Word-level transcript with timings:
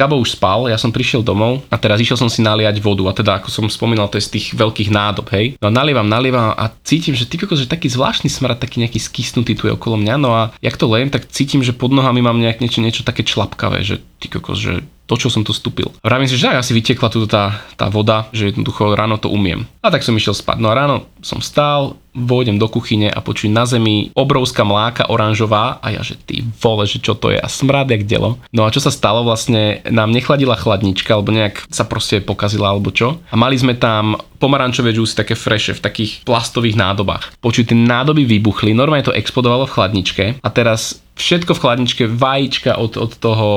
Gabo 0.00 0.16
už 0.16 0.40
spal, 0.40 0.72
ja 0.72 0.80
som 0.80 0.88
prišiel 0.88 1.20
domov 1.20 1.60
a 1.68 1.76
teraz 1.76 2.00
išiel 2.00 2.16
som 2.16 2.32
si 2.32 2.40
naliať 2.40 2.80
vodu 2.80 3.04
a 3.04 3.12
teda 3.12 3.36
ako 3.36 3.52
som 3.52 3.68
spomínal, 3.68 4.08
to 4.08 4.16
je 4.16 4.24
z 4.24 4.32
tých 4.40 4.46
veľkých 4.56 4.88
nádob, 4.88 5.28
hej. 5.36 5.60
No 5.60 5.68
a 5.68 5.72
nalievam, 5.72 6.08
nalievam 6.08 6.56
a 6.56 6.72
cítim, 6.80 7.12
že 7.12 7.28
typiko, 7.28 7.52
že 7.52 7.68
taký 7.68 7.92
zvláštny 7.92 8.32
smrad, 8.32 8.56
taký 8.56 8.80
nejaký 8.80 8.96
skysnutý 8.96 9.52
tu 9.52 9.68
je 9.68 9.76
okolo 9.76 10.00
mňa, 10.00 10.16
no 10.16 10.32
a 10.32 10.56
jak 10.64 10.80
to 10.80 10.88
lejem, 10.88 11.12
tak 11.12 11.28
cítim, 11.28 11.60
že 11.60 11.76
pod 11.76 11.92
nohami 11.92 12.24
mám 12.24 12.40
nejak 12.40 12.64
niečo, 12.64 12.80
niečo 12.80 13.04
také 13.04 13.28
člapkavé, 13.28 13.84
že 13.84 14.00
ty 14.20 14.28
kokos, 14.28 14.60
že 14.60 14.84
to, 15.10 15.18
čo 15.18 15.26
som 15.26 15.42
tu 15.42 15.50
stúpil. 15.50 15.90
Vravím 16.06 16.30
si, 16.30 16.38
že 16.38 16.54
asi 16.54 16.70
vytekla 16.70 17.10
tu 17.10 17.26
tá, 17.26 17.66
tá 17.74 17.90
voda, 17.90 18.30
že 18.30 18.54
jednoducho 18.54 18.94
ráno 18.94 19.18
to 19.18 19.26
umiem. 19.26 19.66
A 19.82 19.90
tak 19.90 20.06
som 20.06 20.14
išiel 20.14 20.38
spať. 20.38 20.62
No 20.62 20.70
a 20.70 20.78
ráno 20.78 21.10
som 21.18 21.42
stál, 21.42 21.98
vôjdem 22.14 22.62
do 22.62 22.70
kuchyne 22.70 23.10
a 23.10 23.18
počujem 23.18 23.50
na 23.50 23.66
zemi 23.66 24.14
obrovská 24.14 24.62
mláka 24.62 25.10
oranžová 25.10 25.82
a 25.82 25.90
ja, 25.90 26.02
že 26.06 26.14
ty 26.14 26.46
vole, 26.62 26.86
že 26.86 27.02
čo 27.02 27.18
to 27.18 27.34
je 27.34 27.42
a 27.42 27.48
smrad 27.50 27.90
jak 27.90 28.06
delo. 28.06 28.38
No 28.54 28.66
a 28.66 28.70
čo 28.70 28.78
sa 28.78 28.94
stalo 28.94 29.26
vlastne, 29.26 29.82
nám 29.90 30.14
nechladila 30.14 30.54
chladnička, 30.54 31.10
alebo 31.10 31.34
nejak 31.34 31.66
sa 31.70 31.82
proste 31.82 32.22
pokazila 32.22 32.70
alebo 32.70 32.94
čo. 32.94 33.18
A 33.30 33.34
mali 33.34 33.58
sme 33.58 33.74
tam 33.74 34.14
pomarančové 34.40 34.96
džúsy 34.96 35.14
také 35.20 35.36
freše 35.36 35.76
v 35.76 35.84
takých 35.84 36.12
plastových 36.24 36.80
nádobách. 36.80 37.36
Počuj, 37.44 37.68
tie 37.68 37.76
nádoby 37.76 38.24
vybuchli, 38.24 38.72
normálne 38.72 39.06
to 39.06 39.14
explodovalo 39.14 39.68
v 39.68 39.74
chladničke 39.76 40.24
a 40.40 40.48
teraz 40.48 41.04
všetko 41.20 41.52
v 41.52 41.62
chladničke, 41.62 42.02
vajíčka 42.08 42.80
od, 42.80 42.96
od 42.96 43.12
toho, 43.20 43.48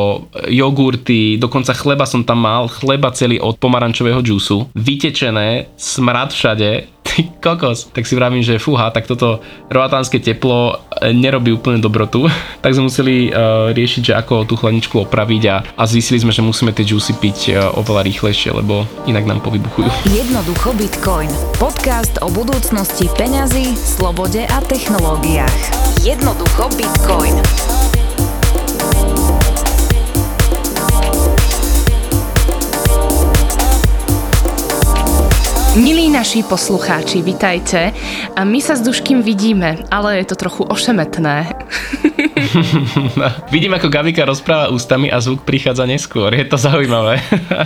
jogurty, 0.51 1.39
dokonca 1.39 1.71
chleba 1.71 2.03
som 2.03 2.27
tam 2.27 2.43
mal, 2.43 2.67
chleba 2.67 3.15
celý 3.15 3.39
od 3.39 3.55
pomarančového 3.55 4.19
džúsu, 4.19 4.67
vytečené, 4.75 5.71
smrad 5.79 6.35
všade, 6.35 6.91
ty 7.13 7.29
kokos. 7.45 7.93
Tak 7.93 8.09
si 8.09 8.17
vravím, 8.17 8.41
že 8.41 8.57
fúha, 8.57 8.89
tak 8.89 9.05
toto 9.05 9.45
roatánske 9.69 10.17
teplo 10.17 10.81
e, 10.97 11.13
nerobí 11.13 11.53
úplne 11.53 11.77
dobrotu. 11.77 12.25
tak 12.63 12.73
sme 12.73 12.89
museli 12.89 13.29
uh, 13.29 13.69
riešiť, 13.75 14.01
že 14.01 14.13
ako 14.17 14.49
tú 14.49 14.57
chladničku 14.57 14.97
opraviť 15.05 15.43
a, 15.51 15.55
a 15.77 15.83
zistili 15.85 16.17
sme, 16.17 16.33
že 16.33 16.41
musíme 16.41 16.73
tie 16.73 16.87
juicy 16.87 17.13
piť 17.21 17.37
uh, 17.53 17.79
oveľa 17.79 18.01
rýchlejšie, 18.07 18.55
lebo 18.55 18.89
inak 19.05 19.27
nám 19.29 19.45
povybuchujú. 19.45 19.89
Jednoducho 20.19 20.73
Bitcoin. 20.73 21.29
Podcast 21.61 22.17
o 22.25 22.27
budúcnosti 22.31 23.11
peňazí, 23.13 23.77
slobode 23.77 24.47
a 24.47 24.57
technológiách. 24.65 25.59
Jednoducho 26.01 26.71
Bitcoin. 26.73 27.37
Milí 35.73 36.05
naši 36.05 36.45
poslucháči, 36.45 37.25
vitajte. 37.25 37.97
A 38.37 38.45
my 38.45 38.61
sa 38.61 38.77
s 38.77 38.85
Duškým 38.85 39.25
vidíme, 39.25 39.81
ale 39.89 40.21
je 40.21 40.29
to 40.29 40.37
trochu 40.37 40.61
ošemetné. 40.69 41.49
Vidím, 43.53 43.73
ako 43.73 43.89
Gabika 43.89 44.21
rozpráva 44.21 44.69
ústami 44.69 45.09
a 45.09 45.17
zvuk 45.17 45.41
prichádza 45.41 45.89
neskôr. 45.89 46.29
Je 46.29 46.45
to 46.45 46.61
zaujímavé. 46.61 47.17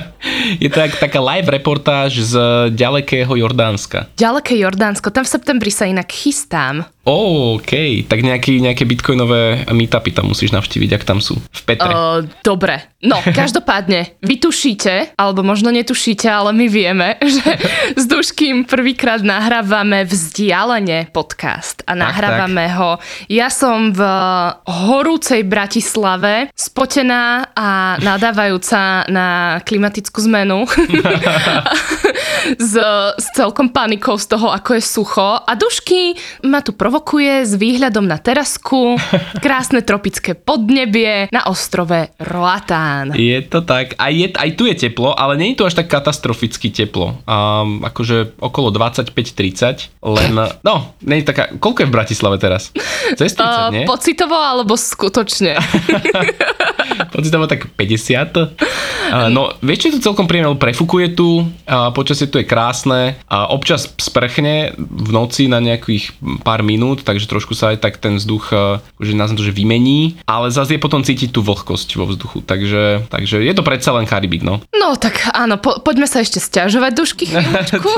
je 0.64 0.72
to 0.72 0.80
tak, 0.80 0.96
taká 0.96 1.20
live 1.20 1.52
reportáž 1.52 2.24
z 2.24 2.34
ďalekého 2.72 3.36
Jordánska. 3.36 4.08
Ďaleké 4.16 4.56
Jordánsko, 4.56 5.12
tam 5.12 5.28
v 5.28 5.34
septembri 5.36 5.72
sa 5.76 5.84
inak 5.84 6.08
chystám. 6.08 6.88
Oh, 7.08 7.56
OK, 7.56 8.04
tak 8.04 8.20
nejaký, 8.20 8.60
nejaké 8.60 8.84
bitcoinové 8.84 9.64
meetupy 9.72 10.12
tam 10.12 10.28
musíš 10.28 10.52
navštíviť, 10.52 11.00
ak 11.00 11.08
tam 11.08 11.24
sú. 11.24 11.40
V 11.40 11.62
Petre. 11.64 11.88
Uh, 11.88 12.28
dobre, 12.44 12.84
no 13.00 13.24
každopádne, 13.40 14.20
vy 14.20 14.36
tušíte, 14.36 15.16
alebo 15.16 15.40
možno 15.40 15.72
netušíte, 15.72 16.28
ale 16.28 16.52
my 16.52 16.68
vieme, 16.68 17.16
že 17.24 17.48
s 17.98 18.04
Duškým 18.06 18.70
prvýkrát 18.70 19.24
nahrávame 19.26 20.06
vzdialene 20.06 21.10
podcast 21.10 21.82
a 21.88 21.98
nahrávame 21.98 22.68
tak, 22.68 22.76
tak. 22.76 22.80
ho. 22.80 22.92
Ja 23.32 23.48
som 23.50 23.96
v 23.96 24.02
horúcej 24.68 25.48
Bratislave, 25.48 26.54
spotená 26.54 27.56
a 27.56 27.98
nadávajúca 28.04 29.08
na 29.10 29.58
klimatickú 29.66 30.22
zmenu. 30.28 30.70
s, 32.68 32.74
s 33.16 33.26
celkom 33.34 33.72
panikou 33.72 34.20
z 34.20 34.28
toho, 34.28 34.52
ako 34.52 34.76
je 34.76 34.84
sucho. 34.84 35.40
A 35.40 35.52
Dušky 35.56 36.14
ma 36.46 36.60
tu 36.62 36.76
provo- 36.76 36.98
provokuje 36.98 37.46
s 37.46 37.54
výhľadom 37.54 38.10
na 38.10 38.18
terasku, 38.18 38.98
krásne 39.38 39.86
tropické 39.86 40.34
podnebie 40.34 41.30
na 41.30 41.46
ostrove 41.46 42.10
Roatán. 42.18 43.14
Je 43.14 43.38
to 43.46 43.62
tak. 43.62 43.94
Aj, 44.02 44.10
je, 44.10 44.34
aj 44.34 44.50
tu 44.58 44.66
je 44.66 44.74
teplo, 44.74 45.14
ale 45.14 45.38
nie 45.38 45.54
je 45.54 45.62
tu 45.62 45.64
až 45.70 45.78
tak 45.78 45.94
katastroficky 45.94 46.74
teplo. 46.74 47.22
Um, 47.30 47.86
akože 47.90 48.38
okolo 48.38 48.70
25-30, 48.70 49.90
len, 50.06 50.34
no, 50.68 50.94
nie 51.02 51.24
je 51.24 51.26
taká, 51.26 51.58
koľko 51.58 51.84
je 51.84 51.90
v 51.90 51.94
Bratislave 51.94 52.38
teraz? 52.38 52.70
Cez 53.18 53.34
30, 53.34 53.42
uh, 53.42 53.74
nie? 53.74 53.84
Pocitovo 53.90 54.38
alebo 54.38 54.78
skutočne? 54.78 55.58
pocitovo 57.16 57.50
tak 57.50 57.74
50. 57.74 58.38
Uh, 58.38 59.32
no, 59.34 59.58
vieš, 59.66 59.78
čo 59.82 59.88
je 59.90 59.94
tu 59.98 60.02
celkom 60.06 60.30
príjemné, 60.30 60.54
prefukuje 60.54 61.18
tu, 61.18 61.50
počasie 61.98 62.30
tu 62.30 62.38
je 62.38 62.46
krásne, 62.46 63.18
a 63.26 63.50
občas 63.50 63.90
sprchne 63.98 64.78
v 64.78 65.10
noci 65.10 65.50
na 65.50 65.58
nejakých 65.58 66.14
pár 66.46 66.62
minút 66.62 67.08
takže 67.08 67.24
trošku 67.32 67.56
sa 67.56 67.72
aj 67.72 67.80
tak 67.80 68.04
ten 68.04 68.20
vzduch, 68.20 68.52
že 68.52 69.08
akože 69.08 69.14
nazvem 69.16 69.38
to, 69.40 69.48
že 69.48 69.56
vymení, 69.56 70.20
ale 70.28 70.52
zase 70.52 70.76
je 70.76 70.84
potom 70.84 71.00
cítiť 71.00 71.32
tú 71.32 71.40
vlhkosť 71.40 71.96
vo 71.96 72.12
vzduchu, 72.12 72.44
takže, 72.44 73.08
takže 73.08 73.40
je 73.40 73.54
to 73.56 73.64
predsa 73.64 73.96
len 73.96 74.04
Karibik, 74.04 74.44
no. 74.44 74.60
No 74.76 75.00
tak 75.00 75.32
áno, 75.32 75.56
po, 75.56 75.80
poďme 75.80 76.04
sa 76.04 76.20
ešte 76.20 76.44
stiažovať 76.44 76.92
dušky 76.92 77.26
こ 77.80 77.90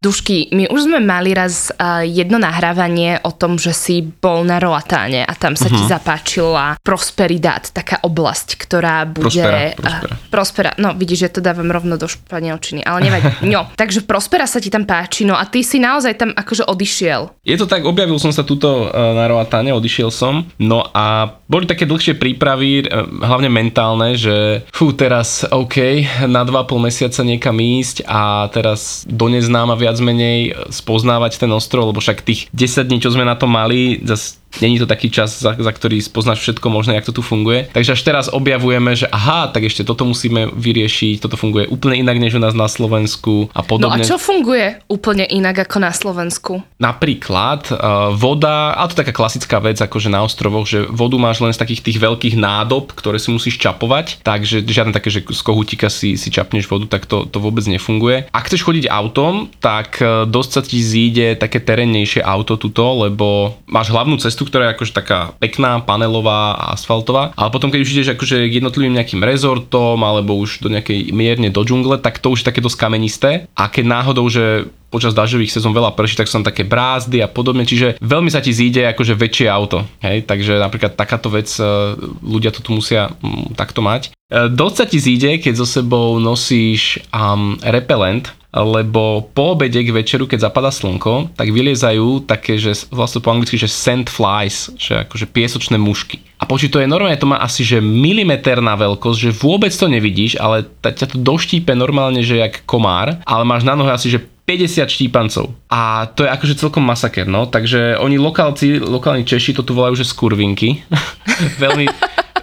Dušky, 0.00 0.48
my 0.56 0.64
už 0.72 0.88
sme 0.88 0.96
mali 0.96 1.36
raz 1.36 1.68
uh, 1.76 2.00
jedno 2.00 2.40
nahrávanie 2.40 3.20
o 3.20 3.36
tom, 3.36 3.60
že 3.60 3.76
si 3.76 4.00
bol 4.00 4.48
na 4.48 4.56
Roatáne 4.56 5.28
a 5.28 5.36
tam 5.36 5.52
sa 5.60 5.68
uh-huh. 5.68 5.76
ti 5.76 5.84
mhm. 5.84 5.92
zapáčila 5.92 6.64
Prosperidad, 6.80 7.68
taká 7.68 8.00
oblasť, 8.00 8.56
ktorá 8.56 9.04
bude... 9.04 9.44
Prospera, 9.44 9.76
prospera. 9.76 10.14
Uh, 10.16 10.32
prospera. 10.32 10.70
No 10.80 10.96
vidíš, 10.96 11.28
že 11.28 11.36
to 11.36 11.40
dávam 11.44 11.68
rovno 11.68 12.00
do 12.00 12.08
španielčiny, 12.08 12.80
ale 12.80 12.98
nevadí. 13.04 13.28
No, 13.52 13.68
takže 13.76 14.06
Prospera 14.08 14.48
sa 14.48 14.56
ti 14.56 14.72
tam 14.72 14.88
páči, 14.88 15.28
no 15.28 15.36
a 15.36 15.44
ty 15.44 15.60
si 15.60 15.76
naozaj 15.76 16.16
tam 16.16 16.30
akože 16.32 16.64
odišiel. 16.64 17.44
Je 17.44 17.58
to 17.60 17.68
tak, 17.68 17.84
objavil 17.84 18.16
som 18.16 18.32
sa 18.32 18.40
tuto 18.40 18.88
uh, 18.88 19.12
na 19.12 19.28
Roatáne, 19.28 19.74
odišiel 19.76 20.08
som, 20.08 20.48
no 20.56 20.80
a 20.96 21.36
boli 21.44 21.68
také 21.68 21.84
dlhšie 21.84 22.16
prípravy, 22.16 22.88
uh, 22.88 23.04
hlavne 23.20 23.52
mentálne, 23.52 24.16
že 24.16 24.64
fú, 24.72 24.96
teraz 24.96 25.44
OK, 25.44 26.08
na 26.24 26.46
2,5 26.48 26.88
mesiaca 26.88 27.20
niekam 27.20 27.58
ísť 27.60 28.08
a 28.08 28.48
teraz 28.48 29.04
do 29.04 29.28
neznáma 29.28 29.76
viac 29.76 29.89
menej 29.98 30.54
spoznávať 30.70 31.42
ten 31.42 31.50
ostrov, 31.50 31.90
lebo 31.90 31.98
však 31.98 32.22
tých 32.22 32.46
10 32.54 32.86
dní, 32.86 33.02
čo 33.02 33.10
sme 33.10 33.26
na 33.26 33.34
to 33.34 33.50
mali, 33.50 33.98
zase 34.06 34.39
Není 34.58 34.82
to 34.82 34.90
taký 34.90 35.14
čas, 35.14 35.38
za, 35.38 35.54
za 35.54 35.72
ktorý 35.72 36.02
spoznáš 36.02 36.42
všetko 36.42 36.66
možné, 36.66 36.98
jak 36.98 37.06
to 37.06 37.14
tu 37.14 37.22
funguje. 37.22 37.70
Takže 37.70 37.94
až 37.94 38.02
teraz 38.02 38.26
objavujeme, 38.26 38.98
že 38.98 39.06
aha, 39.06 39.46
tak 39.54 39.70
ešte 39.70 39.86
toto 39.86 40.02
musíme 40.02 40.50
vyriešiť, 40.50 41.22
toto 41.22 41.38
funguje 41.38 41.70
úplne 41.70 42.02
inak 42.02 42.18
než 42.18 42.34
u 42.34 42.42
nás 42.42 42.52
na 42.52 42.66
Slovensku 42.66 43.46
a 43.54 43.62
podobne. 43.62 44.02
No 44.02 44.04
a 44.04 44.10
čo 44.10 44.18
funguje 44.18 44.82
úplne 44.90 45.24
inak 45.30 45.70
ako 45.70 45.78
na 45.78 45.94
Slovensku? 45.94 46.52
Napríklad 46.82 47.70
uh, 47.70 48.10
voda, 48.12 48.74
a 48.74 48.90
to 48.90 48.98
je 48.98 49.00
taká 49.06 49.14
klasická 49.14 49.62
vec, 49.62 49.78
akože 49.78 50.10
na 50.10 50.26
ostrovoch, 50.26 50.66
že 50.66 50.82
vodu 50.90 51.14
máš 51.16 51.38
len 51.38 51.54
z 51.54 51.60
takých 51.62 51.86
tých 51.86 51.98
veľkých 52.02 52.34
nádob, 52.34 52.90
ktoré 52.92 53.22
si 53.22 53.30
musíš 53.30 53.56
čapovať, 53.62 54.26
takže 54.26 54.66
žiadne 54.66 54.90
také, 54.90 55.14
že 55.14 55.22
z 55.22 55.42
kohutíka 55.46 55.86
si, 55.86 56.18
si 56.18 56.28
čapneš 56.28 56.66
vodu, 56.66 56.90
tak 56.90 57.06
to, 57.06 57.24
to 57.30 57.38
vôbec 57.38 57.62
nefunguje. 57.70 58.26
Ak 58.34 58.50
chceš 58.50 58.66
chodiť 58.66 58.90
autom, 58.90 59.48
tak 59.62 60.02
uh, 60.02 60.26
dosť 60.26 60.50
sa 60.50 60.62
ti 60.66 60.82
zíde 60.82 61.38
také 61.38 61.62
terénnejšie 61.62 62.20
auto 62.20 62.58
tuto, 62.58 63.06
lebo 63.06 63.56
máš 63.70 63.92
hlavnú 63.94 64.18
cestu 64.18 64.39
cestu, 64.40 64.48
ktorá 64.48 64.72
je 64.72 64.74
akože 64.80 64.96
taká 64.96 65.36
pekná, 65.36 65.84
panelová 65.84 66.56
a 66.56 66.72
asfaltová, 66.72 67.36
ale 67.36 67.52
potom 67.52 67.68
keď 67.68 67.80
už 67.84 67.92
ideš 67.92 68.08
akože 68.16 68.48
k 68.48 68.56
jednotlivým 68.64 68.96
nejakým 68.96 69.20
rezortom 69.20 70.00
alebo 70.00 70.40
už 70.40 70.64
do 70.64 70.72
nejakej 70.72 71.12
mierne 71.12 71.52
do 71.52 71.60
džungle, 71.60 72.00
tak 72.00 72.24
to 72.24 72.32
už 72.32 72.40
je 72.40 72.48
také 72.48 72.64
dosť 72.64 72.80
kamenisté. 72.80 73.44
A 73.52 73.68
keď 73.68 73.84
náhodou, 73.84 74.24
že 74.32 74.72
počas 74.88 75.12
dažďových 75.12 75.52
sezón 75.52 75.76
veľa 75.76 75.92
prší, 75.92 76.16
tak 76.16 76.26
sú 76.26 76.40
tam 76.40 76.48
také 76.48 76.64
brázdy 76.64 77.20
a 77.20 77.28
podobne, 77.28 77.68
čiže 77.68 78.00
veľmi 78.00 78.32
sa 78.32 78.40
ti 78.40 78.50
zíde 78.50 78.88
akože 78.90 79.14
väčšie 79.14 79.46
auto, 79.46 79.86
hej, 80.02 80.26
takže 80.26 80.58
napríklad 80.58 80.98
takáto 80.98 81.30
vec 81.30 81.46
e, 81.60 81.94
ľudia 82.26 82.50
to 82.50 82.58
tu 82.58 82.74
musia 82.74 83.14
m, 83.22 83.54
takto 83.54 83.86
mať. 83.86 84.10
E, 84.10 84.50
dosť 84.50 84.74
sa 84.74 84.86
ti 84.90 84.98
zíde, 84.98 85.38
keď 85.38 85.62
so 85.62 85.66
sebou 85.68 86.18
nosíš 86.18 86.98
um, 87.14 87.54
repelent, 87.62 88.34
lebo 88.50 89.30
po 89.30 89.54
obede 89.54 89.78
k 89.86 89.94
večeru, 89.94 90.26
keď 90.26 90.50
zapadá 90.50 90.74
slnko, 90.74 91.34
tak 91.38 91.54
vyliezajú 91.54 92.26
také, 92.26 92.58
že 92.58 92.74
vlastne 92.90 93.22
po 93.22 93.30
anglicky, 93.30 93.54
že 93.54 93.70
sand 93.70 94.10
flies, 94.10 94.74
že 94.74 95.06
akože 95.06 95.30
piesočné 95.30 95.78
mušky. 95.78 96.18
A 96.40 96.48
počuť, 96.48 96.72
to 96.72 96.80
je 96.82 96.90
normálne, 96.90 97.20
to 97.20 97.30
má 97.30 97.38
asi 97.38 97.62
že 97.62 97.78
milimeter 97.78 98.58
na 98.58 98.74
veľkosť, 98.74 99.18
že 99.30 99.36
vôbec 99.36 99.70
to 99.70 99.86
nevidíš, 99.86 100.40
ale 100.40 100.66
ťa 100.82 101.14
to 101.14 101.16
doštípe 101.20 101.70
normálne, 101.76 102.24
že 102.24 102.42
jak 102.42 102.66
komár, 102.66 103.22
ale 103.22 103.44
máš 103.46 103.62
na 103.62 103.78
nohe 103.78 103.92
asi, 103.92 104.10
že 104.10 104.24
50 104.50 104.82
štípancov. 104.90 105.54
A 105.70 106.10
to 106.10 106.26
je 106.26 106.32
akože 106.34 106.58
celkom 106.58 106.82
masaker, 106.82 107.22
no. 107.22 107.46
Takže 107.46 107.94
oni 108.02 108.18
lokálci, 108.18 108.82
lokálni 108.82 109.22
Češi 109.22 109.54
to 109.54 109.62
tu 109.62 109.78
volajú, 109.78 109.94
že 109.94 110.10
skurvinky. 110.10 110.82
veľmi, 111.62 111.86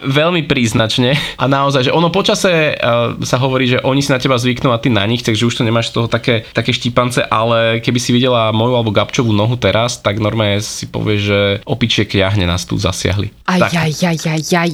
veľmi 0.01 0.45
príznačne 0.45 1.15
a 1.37 1.45
naozaj, 1.45 1.89
že 1.89 1.95
ono 1.95 2.13
počase 2.13 2.75
uh, 2.75 3.17
sa 3.23 3.37
hovorí, 3.41 3.69
že 3.69 3.81
oni 3.81 4.01
si 4.01 4.13
na 4.13 4.21
teba 4.21 4.37
zvyknú 4.39 4.71
a 4.71 4.81
ty 4.81 4.89
na 4.93 5.03
nich, 5.05 5.23
takže 5.23 5.47
už 5.47 5.61
to 5.61 5.67
nemáš 5.67 5.91
z 5.91 6.01
toho 6.01 6.07
také, 6.09 6.45
také 6.53 6.71
štípance, 6.73 7.23
ale 7.25 7.79
keby 7.81 7.99
si 8.01 8.11
videla 8.13 8.53
moju 8.53 8.73
alebo 8.77 8.93
Gabčovú 8.93 9.33
nohu 9.33 9.57
teraz, 9.57 9.99
tak 9.99 10.21
normálne 10.21 10.61
si 10.61 10.85
povie, 10.87 11.17
že 11.17 11.39
opičiek 11.65 12.07
jahne 12.11 12.45
nás 12.45 12.67
tu 12.67 12.77
zasiahli. 12.77 13.33
Aj, 13.47 13.59
tak. 13.63 13.71
aj, 13.73 13.93
aj, 14.03 14.19
aj, 14.27 14.43
aj. 14.53 14.73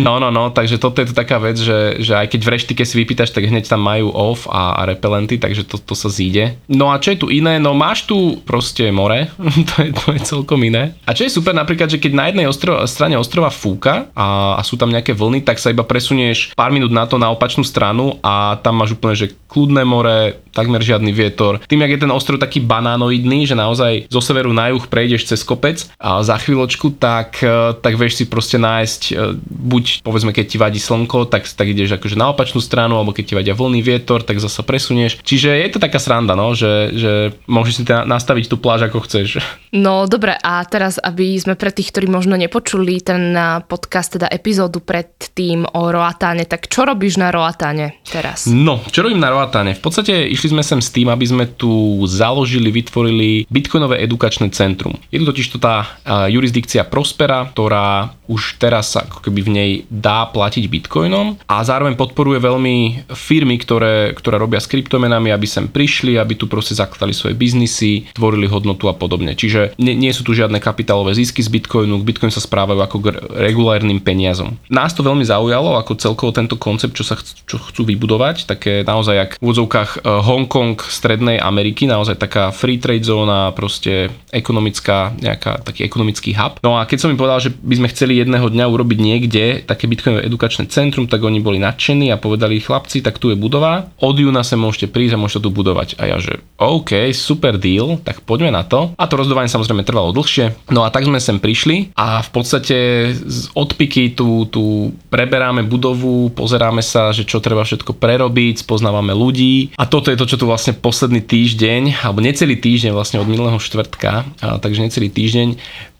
No, 0.00 0.18
no, 0.18 0.32
no, 0.32 0.50
takže 0.50 0.80
toto 0.80 1.04
je 1.04 1.12
to 1.12 1.14
taká 1.14 1.38
vec, 1.38 1.60
že, 1.60 2.00
že 2.00 2.16
aj 2.16 2.32
keď 2.32 2.40
v 2.40 2.52
reštike 2.56 2.82
si 2.82 2.94
vypýtaš, 2.98 3.30
tak 3.30 3.46
hneď 3.46 3.68
tam 3.68 3.84
majú 3.84 4.10
off 4.10 4.48
a, 4.48 4.80
a 4.80 4.88
repelenty, 4.88 5.36
takže 5.36 5.68
to, 5.68 5.76
to 5.78 5.94
sa 5.94 6.08
zíde. 6.08 6.56
No 6.66 6.90
a 6.90 6.98
čo 6.98 7.14
je 7.14 7.18
tu 7.20 7.26
iné? 7.28 7.60
No 7.60 7.76
máš 7.76 8.08
tu 8.08 8.40
proste 8.42 8.88
more, 8.88 9.28
to 9.70 9.74
je, 9.84 9.90
to 9.92 10.06
je 10.16 10.20
celkom 10.24 10.60
iné. 10.64 10.96
A 11.04 11.12
čo 11.12 11.28
je 11.28 11.32
super 11.32 11.52
napríklad, 11.52 11.92
že 11.92 12.00
keď 12.00 12.12
na 12.16 12.24
jednej 12.32 12.46
ostro, 12.48 12.80
strane 12.88 13.14
ostrova 13.20 13.52
fúka 13.52 14.08
a, 14.16 14.58
a 14.58 14.62
sú 14.64 14.80
tam 14.80 14.90
nejaké 14.90 15.12
vlny, 15.12 15.44
tak 15.44 15.60
sa 15.60 15.70
iba 15.70 15.84
presunieš 15.84 16.50
pár 16.56 16.72
minút 16.72 16.90
na 16.90 17.04
to 17.04 17.20
na 17.20 17.30
opačnú 17.30 17.62
stranu 17.62 18.16
a 18.24 18.56
tam 18.64 18.80
máš 18.80 18.96
úplne, 18.96 19.14
že 19.14 19.36
kľudné 19.54 19.86
more, 19.86 20.34
takmer 20.50 20.82
žiadny 20.82 21.14
vietor. 21.14 21.62
Tým, 21.70 21.86
jak 21.86 21.94
je 21.94 22.02
ten 22.02 22.10
ostrov 22.10 22.42
taký 22.42 22.58
banánoidný, 22.58 23.46
že 23.46 23.54
naozaj 23.54 24.10
zo 24.10 24.18
severu 24.18 24.50
na 24.50 24.74
juh 24.74 24.82
prejdeš 24.90 25.30
cez 25.30 25.46
kopec 25.46 25.86
a 26.02 26.26
za 26.26 26.34
chvíľočku, 26.42 26.98
tak, 26.98 27.38
e, 27.38 27.78
tak 27.78 27.94
vieš 27.94 28.18
si 28.18 28.24
proste 28.26 28.58
nájsť, 28.58 29.02
e, 29.14 29.38
buď 29.38 30.02
povedzme, 30.02 30.34
keď 30.34 30.44
ti 30.50 30.56
vadí 30.58 30.80
slnko, 30.82 31.30
tak, 31.30 31.46
tak 31.46 31.70
ideš 31.70 31.94
akože 31.98 32.18
na 32.18 32.34
opačnú 32.34 32.58
stranu, 32.58 32.98
alebo 32.98 33.14
keď 33.14 33.24
ti 33.30 33.34
vadia 33.38 33.54
vlny, 33.54 33.78
vietor, 33.78 34.26
tak 34.26 34.42
zasa 34.42 34.66
presunieš. 34.66 35.22
Čiže 35.22 35.54
je 35.54 35.68
to 35.70 35.78
taká 35.78 36.02
sranda, 36.02 36.34
no, 36.34 36.54
že, 36.58 36.90
že 36.94 37.12
môžeš 37.46 37.74
si 37.78 37.82
teda 37.86 38.02
nastaviť 38.06 38.50
tú 38.50 38.58
pláž 38.58 38.90
ako 38.90 39.06
chceš. 39.06 39.38
No 39.74 40.06
dobre, 40.06 40.34
a 40.38 40.62
teraz, 40.66 40.98
aby 41.02 41.34
sme 41.38 41.58
pre 41.58 41.74
tých, 41.74 41.90
ktorí 41.90 42.06
možno 42.06 42.38
nepočuli 42.38 43.02
ten 43.02 43.34
podcast, 43.66 44.14
teda 44.14 44.30
epizódu 44.54 44.78
pred 44.78 45.10
tým 45.34 45.66
o 45.66 45.90
Roatáne, 45.90 46.46
tak 46.46 46.70
čo 46.70 46.86
robíš 46.86 47.18
na 47.18 47.34
Roatáne 47.34 47.98
teraz? 48.06 48.46
No, 48.46 48.78
čo 48.86 49.02
robím 49.02 49.18
na 49.18 49.34
Roatáne? 49.34 49.74
V 49.74 49.82
podstate 49.82 50.30
išli 50.30 50.54
sme 50.54 50.62
sem 50.62 50.78
s 50.78 50.94
tým, 50.94 51.10
aby 51.10 51.26
sme 51.26 51.50
tu 51.58 51.98
založili, 52.06 52.70
vytvorili 52.70 53.50
Bitcoinové 53.50 53.98
edukačné 54.06 54.54
centrum. 54.54 54.94
Je 55.10 55.18
tu 55.18 55.26
totiž 55.26 55.50
to 55.50 55.58
tá 55.58 55.98
jurisdikcia 56.30 56.86
Prospera, 56.86 57.50
ktorá 57.50 58.14
už 58.30 58.62
teraz 58.62 58.94
sa 58.94 59.04
ako 59.04 59.26
keby 59.26 59.40
v 59.42 59.50
nej 59.50 59.70
dá 59.90 60.24
platiť 60.30 60.64
bitcoinom 60.70 61.44
a 61.44 61.56
zároveň 61.60 61.92
podporuje 61.92 62.40
veľmi 62.40 63.08
firmy, 63.12 63.60
ktoré, 63.60 64.16
ktoré 64.16 64.40
robia 64.40 64.62
s 64.62 64.70
kryptomenami, 64.70 65.28
aby 65.28 65.44
sem 65.44 65.68
prišli, 65.68 66.16
aby 66.16 66.38
tu 66.38 66.48
proste 66.48 66.72
zakladali 66.72 67.12
svoje 67.12 67.36
biznisy, 67.36 68.08
tvorili 68.16 68.48
hodnotu 68.48 68.88
a 68.88 68.96
podobne. 68.96 69.36
Čiže 69.36 69.76
nie, 69.76 69.92
nie 69.92 70.12
sú 70.16 70.24
tu 70.24 70.32
žiadne 70.32 70.56
kapitálové 70.56 71.12
zisky 71.12 71.44
z 71.44 71.52
bitcoinu, 71.52 72.00
Bitcoin 72.00 72.32
sa 72.32 72.40
správajú 72.40 72.80
ako 72.80 72.96
k 73.00 73.06
regulárnym 73.44 74.00
peniazom. 74.00 74.43
Nás 74.70 74.92
to 74.92 75.06
veľmi 75.06 75.24
zaujalo, 75.24 75.76
ako 75.78 76.00
celkovo 76.00 76.30
tento 76.34 76.56
koncept, 76.58 76.96
čo 76.96 77.04
sa 77.06 77.16
ch- 77.18 77.44
čo 77.44 77.56
chcú 77.60 77.86
vybudovať, 77.86 78.48
také 78.48 78.82
naozaj 78.82 79.14
jak 79.14 79.30
v 79.38 79.42
úvodzovkách 79.44 79.90
e, 79.94 79.98
Hongkong 80.24 80.78
Strednej 80.80 81.38
Ameriky, 81.38 81.86
naozaj 81.86 82.18
taká 82.18 82.50
free 82.50 82.80
trade 82.80 83.06
zóna, 83.06 83.54
proste 83.54 84.10
ekonomická, 84.34 85.14
nejaká, 85.16 85.62
taký 85.62 85.86
ekonomický 85.86 86.34
hub. 86.34 86.58
No 86.64 86.76
a 86.76 86.88
keď 86.88 86.98
som 87.06 87.12
im 87.12 87.20
povedal, 87.20 87.40
že 87.40 87.54
by 87.54 87.74
sme 87.78 87.92
chceli 87.92 88.18
jedného 88.18 88.50
dňa 88.50 88.66
urobiť 88.66 88.98
niekde 88.98 89.44
také 89.62 89.86
Bitcoinové 89.86 90.26
edukačné 90.26 90.66
centrum, 90.68 91.06
tak 91.06 91.22
oni 91.22 91.38
boli 91.38 91.62
nadšení 91.62 92.10
a 92.10 92.18
povedali 92.18 92.58
chlapci, 92.58 93.04
tak 93.04 93.22
tu 93.22 93.30
je 93.30 93.36
budova, 93.38 93.92
od 94.02 94.16
júna 94.16 94.42
sa 94.42 94.58
môžete 94.58 94.90
prísť 94.90 95.14
a 95.14 95.22
môžete 95.22 95.46
tu 95.46 95.50
budovať. 95.54 96.00
A 96.02 96.10
ja 96.10 96.18
že 96.18 96.42
OK, 96.58 97.12
super 97.14 97.60
deal, 97.60 98.00
tak 98.02 98.24
poďme 98.26 98.50
na 98.50 98.64
to. 98.66 98.96
A 98.98 99.04
to 99.06 99.20
rozdovanie 99.20 99.52
samozrejme 99.52 99.86
trvalo 99.86 100.10
dlhšie. 100.16 100.72
No 100.72 100.82
a 100.82 100.90
tak 100.90 101.06
sme 101.06 101.20
sem 101.20 101.38
prišli 101.38 101.94
a 101.94 102.24
v 102.24 102.30
podstate 102.34 102.76
z 103.14 103.38
odpiky 103.54 104.16
tu, 104.16 104.33
tu 104.50 104.90
preberáme 105.08 105.62
budovu, 105.62 106.34
pozeráme 106.34 106.82
sa, 106.82 107.14
že 107.14 107.22
čo 107.22 107.38
treba 107.38 107.62
všetko 107.62 107.94
prerobiť, 107.94 108.66
spoznávame 108.66 109.14
ľudí. 109.14 109.70
A 109.78 109.86
toto 109.86 110.10
je 110.10 110.18
to, 110.18 110.26
čo 110.26 110.36
tu 110.36 110.50
vlastne 110.50 110.74
posledný 110.74 111.22
týždeň, 111.22 112.02
alebo 112.02 112.18
necelý 112.18 112.58
týždeň 112.58 112.90
vlastne 112.90 113.22
od 113.22 113.30
minulého 113.30 113.62
štvrtka, 113.62 114.12
a, 114.42 114.58
takže 114.58 114.82
necelý 114.82 115.08
týždeň 115.14 115.48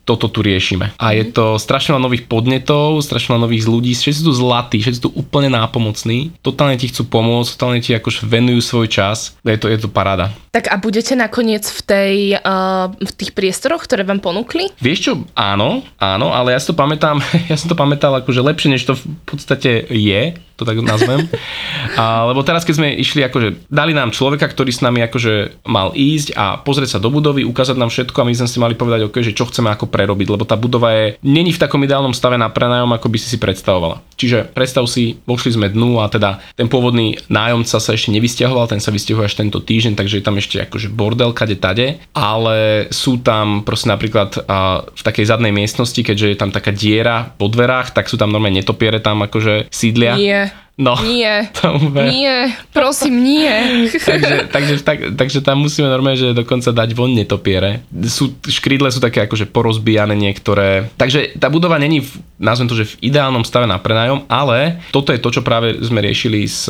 toto 0.04 0.28
tu 0.28 0.44
riešime. 0.44 0.92
A 1.00 1.16
je 1.16 1.24
to 1.32 1.56
strašne 1.56 1.96
veľa 1.96 2.06
nových 2.06 2.24
podnetov, 2.28 3.00
strašne 3.00 3.34
veľa 3.34 3.44
nových 3.48 3.64
ľudí, 3.64 3.92
všetci 3.96 4.20
sú 4.20 4.24
tu 4.30 4.34
zlatí, 4.36 4.78
všetci 4.80 4.98
sú 5.00 5.04
tu 5.08 5.12
úplne 5.16 5.48
nápomocní, 5.52 6.36
totálne 6.44 6.76
ti 6.76 6.92
chcú 6.92 7.08
pomôcť, 7.08 7.56
totálne 7.56 7.80
ti 7.80 7.96
akož 7.96 8.28
venujú 8.28 8.60
svoj 8.60 8.86
čas. 8.92 9.34
Je 9.42 9.56
to, 9.56 9.72
je 9.72 9.80
to 9.80 9.88
paráda. 9.88 10.30
Tak 10.52 10.70
a 10.70 10.78
budete 10.78 11.18
nakoniec 11.18 11.66
v, 11.66 11.80
tej, 11.82 12.14
uh, 12.38 12.92
v 12.94 13.12
tých 13.16 13.34
priestoroch, 13.34 13.82
ktoré 13.82 14.06
vám 14.06 14.22
ponúkli? 14.22 14.70
Vieš 14.78 14.98
čo, 15.00 15.12
áno, 15.34 15.82
áno, 15.98 16.30
ale 16.30 16.54
ja 16.54 16.60
si 16.60 16.70
to 16.70 16.76
pamätám, 16.76 17.18
ja 17.50 17.56
som 17.58 17.66
to 17.66 17.74
pamätal 17.74 18.14
akože 18.14 18.44
lepšie, 18.44 18.76
než 18.76 18.86
to 18.86 18.94
v 18.94 19.04
podstate 19.26 19.88
je, 19.88 20.36
to 20.54 20.62
tak 20.62 20.78
nazvem. 20.78 21.26
A, 21.98 22.26
lebo 22.30 22.46
teraz, 22.46 22.62
keď 22.62 22.74
sme 22.78 22.88
išli, 22.94 23.26
akože 23.26 23.68
dali 23.70 23.92
nám 23.94 24.14
človeka, 24.14 24.46
ktorý 24.46 24.70
s 24.70 24.82
nami 24.82 25.02
akože 25.06 25.66
mal 25.66 25.90
ísť 25.94 26.34
a 26.38 26.58
pozrieť 26.58 26.96
sa 26.96 27.02
do 27.02 27.10
budovy, 27.10 27.42
ukázať 27.46 27.76
nám 27.78 27.90
všetko 27.90 28.16
a 28.22 28.26
my 28.26 28.34
sme 28.34 28.48
si 28.50 28.58
mali 28.62 28.74
povedať, 28.78 29.06
okay, 29.06 29.22
že 29.22 29.34
čo 29.34 29.46
chceme 29.50 29.70
ako 29.70 29.90
prerobiť, 29.90 30.28
lebo 30.30 30.46
tá 30.46 30.54
budova 30.54 30.94
je 30.94 31.06
není 31.22 31.50
v 31.50 31.62
takom 31.62 31.82
ideálnom 31.82 32.14
stave 32.14 32.38
na 32.38 32.50
prenajom, 32.50 32.90
ako 32.94 33.06
by 33.10 33.18
si 33.18 33.28
si 33.34 33.38
predstavovala. 33.38 34.02
Čiže 34.14 34.54
predstav 34.54 34.86
si, 34.86 35.18
vošli 35.26 35.58
sme 35.58 35.66
dnu 35.70 35.98
a 35.98 36.06
teda 36.06 36.38
ten 36.54 36.70
pôvodný 36.70 37.18
nájomca 37.26 37.78
sa 37.82 37.90
ešte 37.90 38.14
nevysťahoval, 38.14 38.70
ten 38.70 38.78
sa 38.78 38.94
vysťahuje 38.94 39.26
až 39.26 39.34
tento 39.42 39.58
týždeň, 39.58 39.98
takže 39.98 40.22
je 40.22 40.24
tam 40.24 40.38
ešte 40.38 40.56
akože 40.62 40.88
bordel 40.94 41.34
kade 41.34 41.58
tade, 41.58 41.98
ale 42.14 42.86
sú 42.94 43.18
tam 43.18 43.66
proste 43.66 43.90
napríklad 43.90 44.46
a, 44.46 44.86
v 44.86 45.02
takej 45.02 45.26
zadnej 45.26 45.50
miestnosti, 45.50 45.98
keďže 45.98 46.34
je 46.34 46.38
tam 46.38 46.54
taká 46.54 46.70
diera 46.70 47.34
po 47.34 47.50
dverách, 47.50 47.90
tak 47.90 48.06
sú 48.06 48.14
tam 48.14 48.30
normálne 48.30 48.62
netopiere 48.62 49.02
tam 49.02 49.26
akože 49.26 49.66
sídlia. 49.68 50.14
Nie. 50.44 50.63
No, 50.74 50.98
Nie, 50.98 51.46
to 51.62 51.78
úplne- 51.78 52.10
nie, 52.10 52.36
prosím, 52.74 53.22
nie. 53.22 53.54
takže, 54.10 54.50
takže, 54.50 54.74
tak, 54.82 54.98
takže 55.14 55.38
tam 55.38 55.62
musíme 55.62 55.86
normálne, 55.86 56.18
že 56.18 56.34
dokonca 56.34 56.74
dať 56.74 56.90
von 56.98 57.14
netopiere. 57.14 57.86
Sú, 58.10 58.34
škrydle 58.42 58.90
sú 58.90 58.98
také 58.98 59.22
akože 59.22 59.46
porozbijané 59.46 60.18
niektoré. 60.18 60.90
Takže 60.98 61.38
tá 61.38 61.46
budova 61.46 61.78
není, 61.78 62.02
v, 62.02 62.10
nazvem 62.42 62.66
to, 62.66 62.74
že 62.74 62.90
v 62.90 63.06
ideálnom 63.06 63.46
stave 63.46 63.70
na 63.70 63.78
prenájom, 63.78 64.26
ale 64.26 64.82
toto 64.90 65.14
je 65.14 65.22
to, 65.22 65.30
čo 65.30 65.46
práve 65.46 65.78
sme 65.78 66.02
riešili 66.02 66.42
s, 66.42 66.66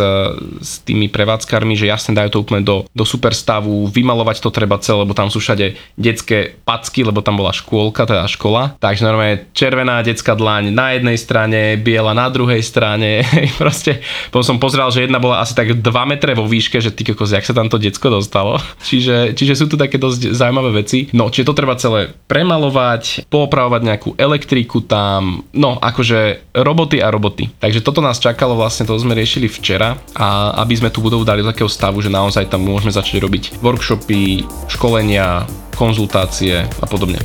s 0.61 0.85
tými 0.85 1.09
prevádzkarmi, 1.09 1.73
že 1.73 1.89
jasne 1.89 2.13
dajú 2.13 2.29
to 2.29 2.43
úplne 2.45 2.61
do, 2.61 2.85
do 2.93 3.09
super 3.09 3.33
stavu, 3.33 3.89
vymalovať 3.89 4.45
to 4.45 4.53
treba 4.53 4.77
celé, 4.85 5.01
lebo 5.09 5.17
tam 5.17 5.33
sú 5.33 5.41
všade 5.41 5.81
detské 5.97 6.61
packy, 6.69 7.09
lebo 7.09 7.25
tam 7.25 7.41
bola 7.41 7.57
škôlka, 7.57 8.05
teda 8.05 8.29
škola. 8.29 8.77
Takže 8.77 9.01
normálne 9.01 9.49
červená 9.57 10.05
detská 10.05 10.37
dlaň 10.37 10.69
na 10.69 10.93
jednej 10.93 11.17
strane, 11.17 11.81
biela 11.81 12.13
na 12.13 12.29
druhej 12.29 12.61
strane, 12.61 13.25
proste 13.57 13.94
potom 14.33 14.45
som 14.45 14.57
pozrel, 14.63 14.89
že 14.91 15.05
jedna 15.07 15.19
bola 15.19 15.43
asi 15.43 15.53
tak 15.53 15.79
2 15.79 15.83
metre 16.11 16.33
vo 16.35 16.47
výške, 16.49 16.79
že 16.79 16.95
ty 16.95 17.07
kokos, 17.07 17.35
jak 17.35 17.45
sa 17.45 17.55
tam 17.57 17.69
to 17.69 17.77
decko 17.81 18.11
dostalo. 18.11 18.59
Čiže, 18.89 19.35
čiže 19.35 19.59
sú 19.59 19.67
tu 19.67 19.75
také 19.81 19.97
dosť 19.99 20.37
zaujímavé 20.37 20.85
veci. 20.85 21.11
No, 21.17 21.33
čiže 21.33 21.51
to 21.51 21.59
treba 21.59 21.75
celé 21.75 22.13
premalovať, 22.29 23.27
poopravovať 23.27 23.81
nejakú 23.83 24.11
elektriku 24.21 24.85
tam, 24.85 25.43
no 25.57 25.81
akože 25.81 26.53
roboty 26.55 27.01
a 27.01 27.11
roboty. 27.11 27.51
Takže 27.59 27.83
toto 27.83 28.05
nás 28.05 28.23
čakalo 28.23 28.55
vlastne, 28.55 28.87
to 28.87 28.95
sme 28.95 29.17
riešili 29.17 29.51
včera 29.51 29.99
a 30.15 30.55
aby 30.63 30.75
sme 30.79 30.93
tú 30.93 31.03
budovu 31.03 31.27
dali 31.27 31.43
do 31.43 31.51
takého 31.51 31.71
stavu, 31.71 31.99
že 32.05 32.13
naozaj 32.13 32.53
tam 32.53 32.63
môžeme 32.63 32.95
začať 32.95 33.19
robiť 33.25 33.45
workshopy, 33.65 34.47
školenia, 34.71 35.49
konzultácie 35.75 36.63
a 36.63 36.87
podobne. 36.87 37.19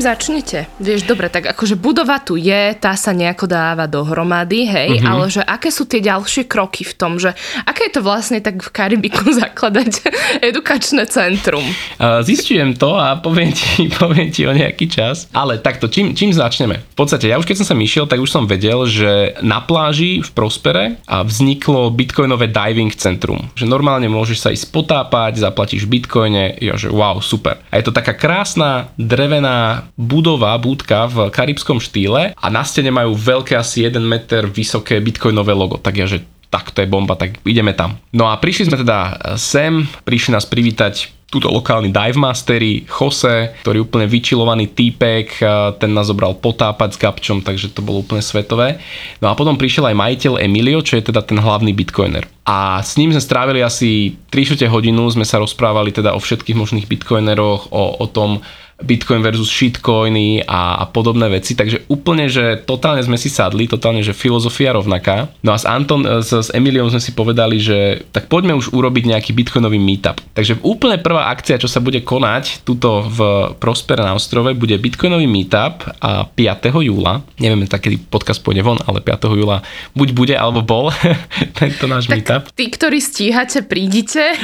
Čím 0.00 0.08
začnete? 0.08 0.64
Vieš, 0.80 1.04
dobre, 1.04 1.28
tak 1.28 1.52
akože 1.52 1.76
budova 1.76 2.16
tu 2.24 2.40
je, 2.40 2.72
tá 2.80 2.96
sa 2.96 3.12
nejako 3.12 3.44
dáva 3.44 3.84
dohromady, 3.84 4.64
hej, 4.64 4.90
mm-hmm. 4.96 5.10
ale 5.12 5.28
že 5.28 5.44
aké 5.44 5.68
sú 5.68 5.84
tie 5.84 6.00
ďalšie 6.00 6.48
kroky 6.48 6.88
v 6.88 6.96
tom, 6.96 7.20
že 7.20 7.36
aké 7.68 7.92
je 7.92 8.00
to 8.00 8.00
vlastne 8.00 8.40
tak 8.40 8.64
v 8.64 8.70
Karibiku 8.72 9.28
zakladať 9.44 10.08
edukačné 10.40 11.04
centrum? 11.04 11.60
Uh, 12.00 12.24
Zistujem 12.24 12.80
to 12.80 12.96
a 12.96 13.20
poviem 13.20 13.52
ti, 13.52 13.92
poviem 14.00 14.32
ti 14.32 14.48
o 14.48 14.56
nejaký 14.56 14.88
čas. 14.88 15.28
Ale 15.36 15.60
takto, 15.60 15.92
čím, 15.92 16.16
čím 16.16 16.32
začneme? 16.32 16.80
V 16.80 16.96
podstate, 16.96 17.28
ja 17.28 17.36
už 17.36 17.44
keď 17.44 17.60
som 17.60 17.68
sa 17.68 17.76
išiel, 17.76 18.08
tak 18.08 18.24
už 18.24 18.32
som 18.32 18.48
vedel, 18.48 18.88
že 18.88 19.36
na 19.44 19.60
pláži 19.60 20.24
v 20.24 20.30
Prospere 20.32 20.96
a 21.04 21.20
vzniklo 21.20 21.92
bitcoinové 21.92 22.48
diving 22.48 22.96
centrum. 22.96 23.52
Že 23.52 23.68
normálne 23.68 24.08
môžeš 24.08 24.38
sa 24.40 24.48
ísť 24.48 24.72
potápať, 24.72 25.44
zaplatíš 25.44 25.84
bitcoine, 25.84 26.56
ja 26.56 26.80
že 26.80 26.88
wow, 26.88 27.20
super. 27.20 27.60
A 27.68 27.76
je 27.76 27.84
to 27.84 27.92
taká 27.92 28.16
krásna 28.16 28.96
drevená 28.96 29.89
budova, 30.00 30.56
budka 30.56 31.04
v 31.04 31.28
karibskom 31.28 31.76
štýle 31.76 32.32
a 32.32 32.46
na 32.48 32.64
stene 32.64 32.88
majú 32.88 33.12
veľké 33.12 33.52
asi 33.52 33.84
1 33.84 34.00
meter 34.00 34.48
vysoké 34.48 34.96
bitcoinové 35.04 35.52
logo. 35.52 35.76
Tak 35.76 35.94
ja 36.00 36.08
že 36.08 36.24
tak 36.50 36.74
to 36.74 36.82
je 36.82 36.90
bomba, 36.90 37.14
tak 37.14 37.38
ideme 37.46 37.70
tam. 37.70 38.02
No 38.10 38.26
a 38.26 38.34
prišli 38.34 38.66
sme 38.66 38.82
teda 38.82 39.14
sem, 39.38 39.86
prišli 40.02 40.34
nás 40.34 40.42
privítať 40.42 41.14
túto 41.30 41.46
lokálni 41.46 41.94
dive 41.94 42.18
mastery, 42.18 42.82
Jose, 42.90 43.54
ktorý 43.62 43.86
úplne 43.86 44.10
vyčilovaný 44.10 44.74
týpek, 44.74 45.38
ten 45.78 45.94
nás 45.94 46.10
zobral 46.10 46.34
potápať 46.34 46.90
s 46.90 46.98
Gabčom, 46.98 47.38
takže 47.46 47.70
to 47.70 47.86
bolo 47.86 48.02
úplne 48.02 48.18
svetové. 48.18 48.82
No 49.22 49.30
a 49.30 49.38
potom 49.38 49.54
prišiel 49.54 49.94
aj 49.94 49.96
majiteľ 49.96 50.42
Emilio, 50.42 50.82
čo 50.82 50.98
je 50.98 51.06
teda 51.06 51.22
ten 51.22 51.38
hlavný 51.38 51.70
bitcoiner. 51.70 52.26
A 52.42 52.82
s 52.82 52.98
ním 52.98 53.14
sme 53.14 53.22
strávili 53.22 53.62
asi 53.62 54.18
3 54.34 54.66
hodinu, 54.66 55.06
sme 55.06 55.22
sa 55.22 55.38
rozprávali 55.38 55.94
teda 55.94 56.18
o 56.18 56.20
všetkých 56.20 56.58
možných 56.58 56.90
bitcoineroch, 56.90 57.70
o, 57.70 58.02
o 58.02 58.06
tom, 58.10 58.42
Bitcoin 58.80 59.20
versus 59.20 59.48
shitcoiny 59.48 60.44
a, 60.44 60.80
a 60.80 60.84
podobné 60.88 61.28
veci, 61.28 61.52
takže 61.52 61.84
úplne, 61.92 62.26
že 62.26 62.60
totálne 62.64 63.04
sme 63.04 63.20
si 63.20 63.28
sadli, 63.28 63.68
totálne, 63.68 64.00
že 64.00 64.16
filozofia 64.16 64.72
rovnaká. 64.72 65.28
No 65.44 65.52
a 65.52 65.58
s 65.60 65.68
Anton, 65.68 66.02
e, 66.04 66.24
s, 66.24 66.32
s 66.32 66.48
Emiliom 66.50 66.88
sme 66.88 67.02
si 67.02 67.12
povedali, 67.12 67.60
že 67.60 68.08
tak 68.10 68.26
poďme 68.32 68.56
už 68.56 68.72
urobiť 68.72 69.04
nejaký 69.12 69.30
bitcoinový 69.36 69.76
meetup. 69.76 70.18
Takže 70.32 70.60
úplne 70.64 70.96
prvá 71.00 71.28
akcia, 71.28 71.60
čo 71.60 71.68
sa 71.68 71.84
bude 71.84 72.00
konať 72.00 72.64
tuto 72.64 73.04
v 73.04 73.18
Prosper 73.60 74.00
na 74.00 74.16
ostrove, 74.16 74.52
bude 74.56 74.74
bitcoinový 74.80 75.28
meetup 75.28 75.84
a 76.00 76.24
5. 76.24 76.72
júla. 76.80 77.20
Neviem, 77.36 77.68
tak 77.68 77.84
kedy 77.84 78.08
podcast 78.08 78.40
pôjde 78.40 78.64
von, 78.64 78.80
ale 78.88 79.04
5. 79.04 79.30
júla 79.36 79.60
buď 79.92 80.08
bude, 80.16 80.34
alebo 80.34 80.64
bol 80.64 80.88
tento 81.60 81.84
náš 81.84 82.08
tak 82.08 82.14
meetup. 82.16 82.42
Tí, 82.56 82.64
ktorí 82.72 82.98
stíhate, 82.98 83.60
prídite. 83.64 84.34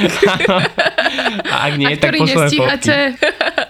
a 1.53 1.55
ak 1.67 1.73
nie, 1.75 1.89
a 1.89 1.97
tak 1.97 2.17
pošleme 2.21 3.17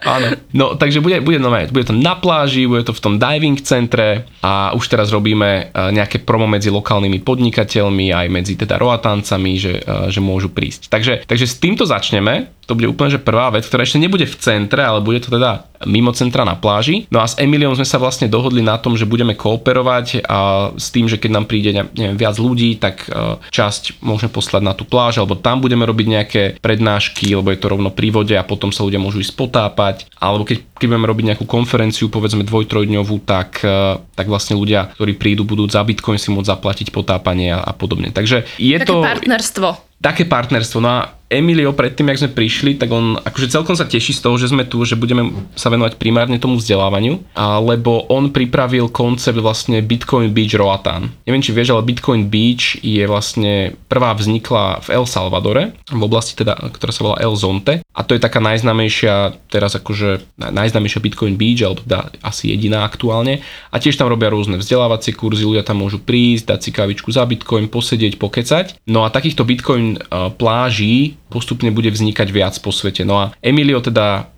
Áno. 0.07 0.27
No, 0.55 0.65
takže 0.79 1.03
bude, 1.03 1.19
bude, 1.19 1.37
no, 1.37 1.51
bude 1.51 1.85
to 1.85 1.93
na 1.93 2.15
pláži, 2.15 2.65
bude 2.65 2.87
to 2.87 2.95
v 2.95 3.03
tom 3.03 3.13
diving 3.19 3.59
centre 3.59 4.23
a 4.39 4.71
už 4.73 4.87
teraz 4.87 5.11
robíme 5.11 5.69
e, 5.69 5.91
nejaké 5.91 6.23
promo 6.23 6.47
medzi 6.47 6.71
lokálnymi 6.71 7.19
podnikateľmi 7.21 8.15
aj 8.15 8.27
medzi 8.31 8.55
teda 8.55 8.79
roatáncami, 8.79 9.53
že, 9.59 9.73
e, 9.83 10.09
že 10.09 10.23
môžu 10.23 10.49
prísť. 10.49 10.87
Takže, 10.87 11.27
takže 11.27 11.45
s 11.45 11.55
týmto 11.59 11.83
začneme 11.83 12.56
to 12.67 12.75
bude 12.75 12.91
úplne 12.91 13.15
že 13.15 13.23
prvá 13.23 13.47
vec, 13.49 13.63
ktorá 13.63 13.87
ešte 13.87 13.97
nebude 13.97 14.27
v 14.27 14.35
centre, 14.35 14.83
ale 14.83 14.99
bude 14.99 15.23
to 15.23 15.31
teda 15.31 15.63
mimo 15.87 16.11
centra 16.11 16.43
na 16.43 16.59
pláži. 16.59 17.07
No 17.07 17.23
a 17.23 17.29
s 17.29 17.39
Emiliom 17.39 17.71
sme 17.77 17.87
sa 17.87 17.95
vlastne 17.95 18.27
dohodli 18.27 18.59
na 18.59 18.75
tom, 18.75 18.99
že 18.99 19.07
budeme 19.07 19.37
kooperovať 19.37 20.27
a 20.27 20.69
s 20.75 20.91
tým, 20.91 21.07
že 21.07 21.15
keď 21.15 21.31
nám 21.31 21.45
príde 21.47 21.71
neviem, 21.71 22.19
viac 22.19 22.35
ľudí, 22.35 22.75
tak 22.75 23.07
e, 23.07 23.39
časť 23.39 24.03
môžeme 24.03 24.27
poslať 24.27 24.61
na 24.67 24.73
tú 24.75 24.83
pláž, 24.83 25.21
alebo 25.21 25.39
tam 25.39 25.63
budeme 25.63 25.87
robiť 25.87 26.07
nejaké 26.11 26.43
prednášky, 26.59 27.31
lebo 27.31 27.53
je 27.53 27.61
to 27.61 27.71
rovno 27.71 27.93
pri 27.93 28.09
vode 28.11 28.35
a 28.35 28.43
potom 28.43 28.73
sa 28.73 28.83
ľudia 28.83 28.99
môžu 28.99 29.23
ísť 29.23 29.37
potápať. 29.37 29.95
Alebo 30.19 30.43
keď, 30.43 30.65
keď 30.75 30.85
budeme 30.91 31.07
robiť 31.07 31.25
nejakú 31.33 31.45
konferenciu, 31.47 32.11
povedzme 32.11 32.43
dvoj, 32.43 32.67
trojdňovú, 32.67 33.23
tak, 33.23 33.61
e, 33.63 34.01
tak 34.17 34.25
vlastne 34.27 34.59
ľudia, 34.59 34.91
ktorí 34.97 35.15
prídu, 35.15 35.47
budú 35.47 35.69
za 35.69 35.85
Bitcoin 35.85 36.19
si 36.19 36.33
môcť 36.33 36.51
zaplatiť 36.51 36.87
potápanie 36.91 37.53
a, 37.53 37.63
a 37.63 37.71
podobne. 37.71 38.11
Takže 38.11 38.43
je 38.59 38.75
Také 38.75 38.91
to... 38.91 38.99
partnerstvo 38.99 39.87
také 39.97 40.29
partnerstvo. 40.29 40.77
No 40.77 40.89
a 40.89 41.16
Emilio 41.27 41.75
predtým, 41.75 42.07
jak 42.07 42.23
sme 42.23 42.31
prišli, 42.31 42.79
tak 42.79 42.87
on 42.87 43.19
akože 43.19 43.51
celkom 43.51 43.75
sa 43.75 43.83
teší 43.83 44.15
z 44.15 44.23
toho, 44.23 44.39
že 44.39 44.47
sme 44.47 44.63
tu, 44.63 44.79
že 44.87 44.95
budeme 44.95 45.27
sa 45.59 45.67
venovať 45.67 45.99
primárne 45.99 46.39
tomu 46.39 46.55
vzdelávaniu, 46.55 47.19
lebo 47.67 48.07
on 48.07 48.31
pripravil 48.31 48.87
koncept 48.87 49.35
vlastne 49.35 49.83
Bitcoin 49.83 50.31
Beach 50.31 50.55
Roatan. 50.55 51.11
Neviem, 51.27 51.43
či 51.43 51.51
vieš, 51.51 51.75
ale 51.75 51.83
Bitcoin 51.83 52.31
Beach 52.31 52.79
je 52.79 53.03
vlastne 53.03 53.75
prvá 53.91 54.15
vznikla 54.15 54.79
v 54.87 54.87
El 54.95 55.03
Salvadore, 55.03 55.75
v 55.91 55.99
oblasti 55.99 56.31
teda, 56.31 56.55
ktorá 56.71 56.91
sa 56.95 57.03
volá 57.03 57.17
El 57.19 57.35
Zonte 57.35 57.83
a 57.91 58.07
to 58.07 58.15
je 58.15 58.23
taká 58.23 58.39
najznámejšia, 58.39 59.35
teraz 59.51 59.75
akože 59.75 60.39
najznámejšia 60.39 61.03
Bitcoin 61.03 61.35
Beach, 61.35 61.59
alebo 61.59 61.83
teda 61.83 62.07
asi 62.23 62.55
jediná 62.55 62.87
aktuálne 62.87 63.43
a 63.67 63.75
tiež 63.75 63.99
tam 63.99 64.07
robia 64.07 64.31
rôzne 64.31 64.55
vzdelávacie 64.55 65.11
kurzy, 65.11 65.43
ľudia 65.43 65.67
tam 65.67 65.83
môžu 65.83 65.99
prísť, 65.99 66.55
dať 66.55 66.59
si 66.63 66.69
kávičku 66.71 67.11
za 67.11 67.27
Bitcoin, 67.27 67.67
posedieť, 67.67 68.15
pokecať. 68.15 68.79
No 68.87 69.03
a 69.03 69.11
takýchto 69.11 69.43
Bitcoin 69.43 69.99
pláží 70.39 71.16
postupne 71.27 71.69
bude 71.71 71.91
vznikať 71.91 72.27
viac 72.31 72.55
po 72.59 72.71
svete. 72.71 73.03
No 73.03 73.19
a 73.19 73.25
Emilio 73.43 73.83
teda 73.83 74.31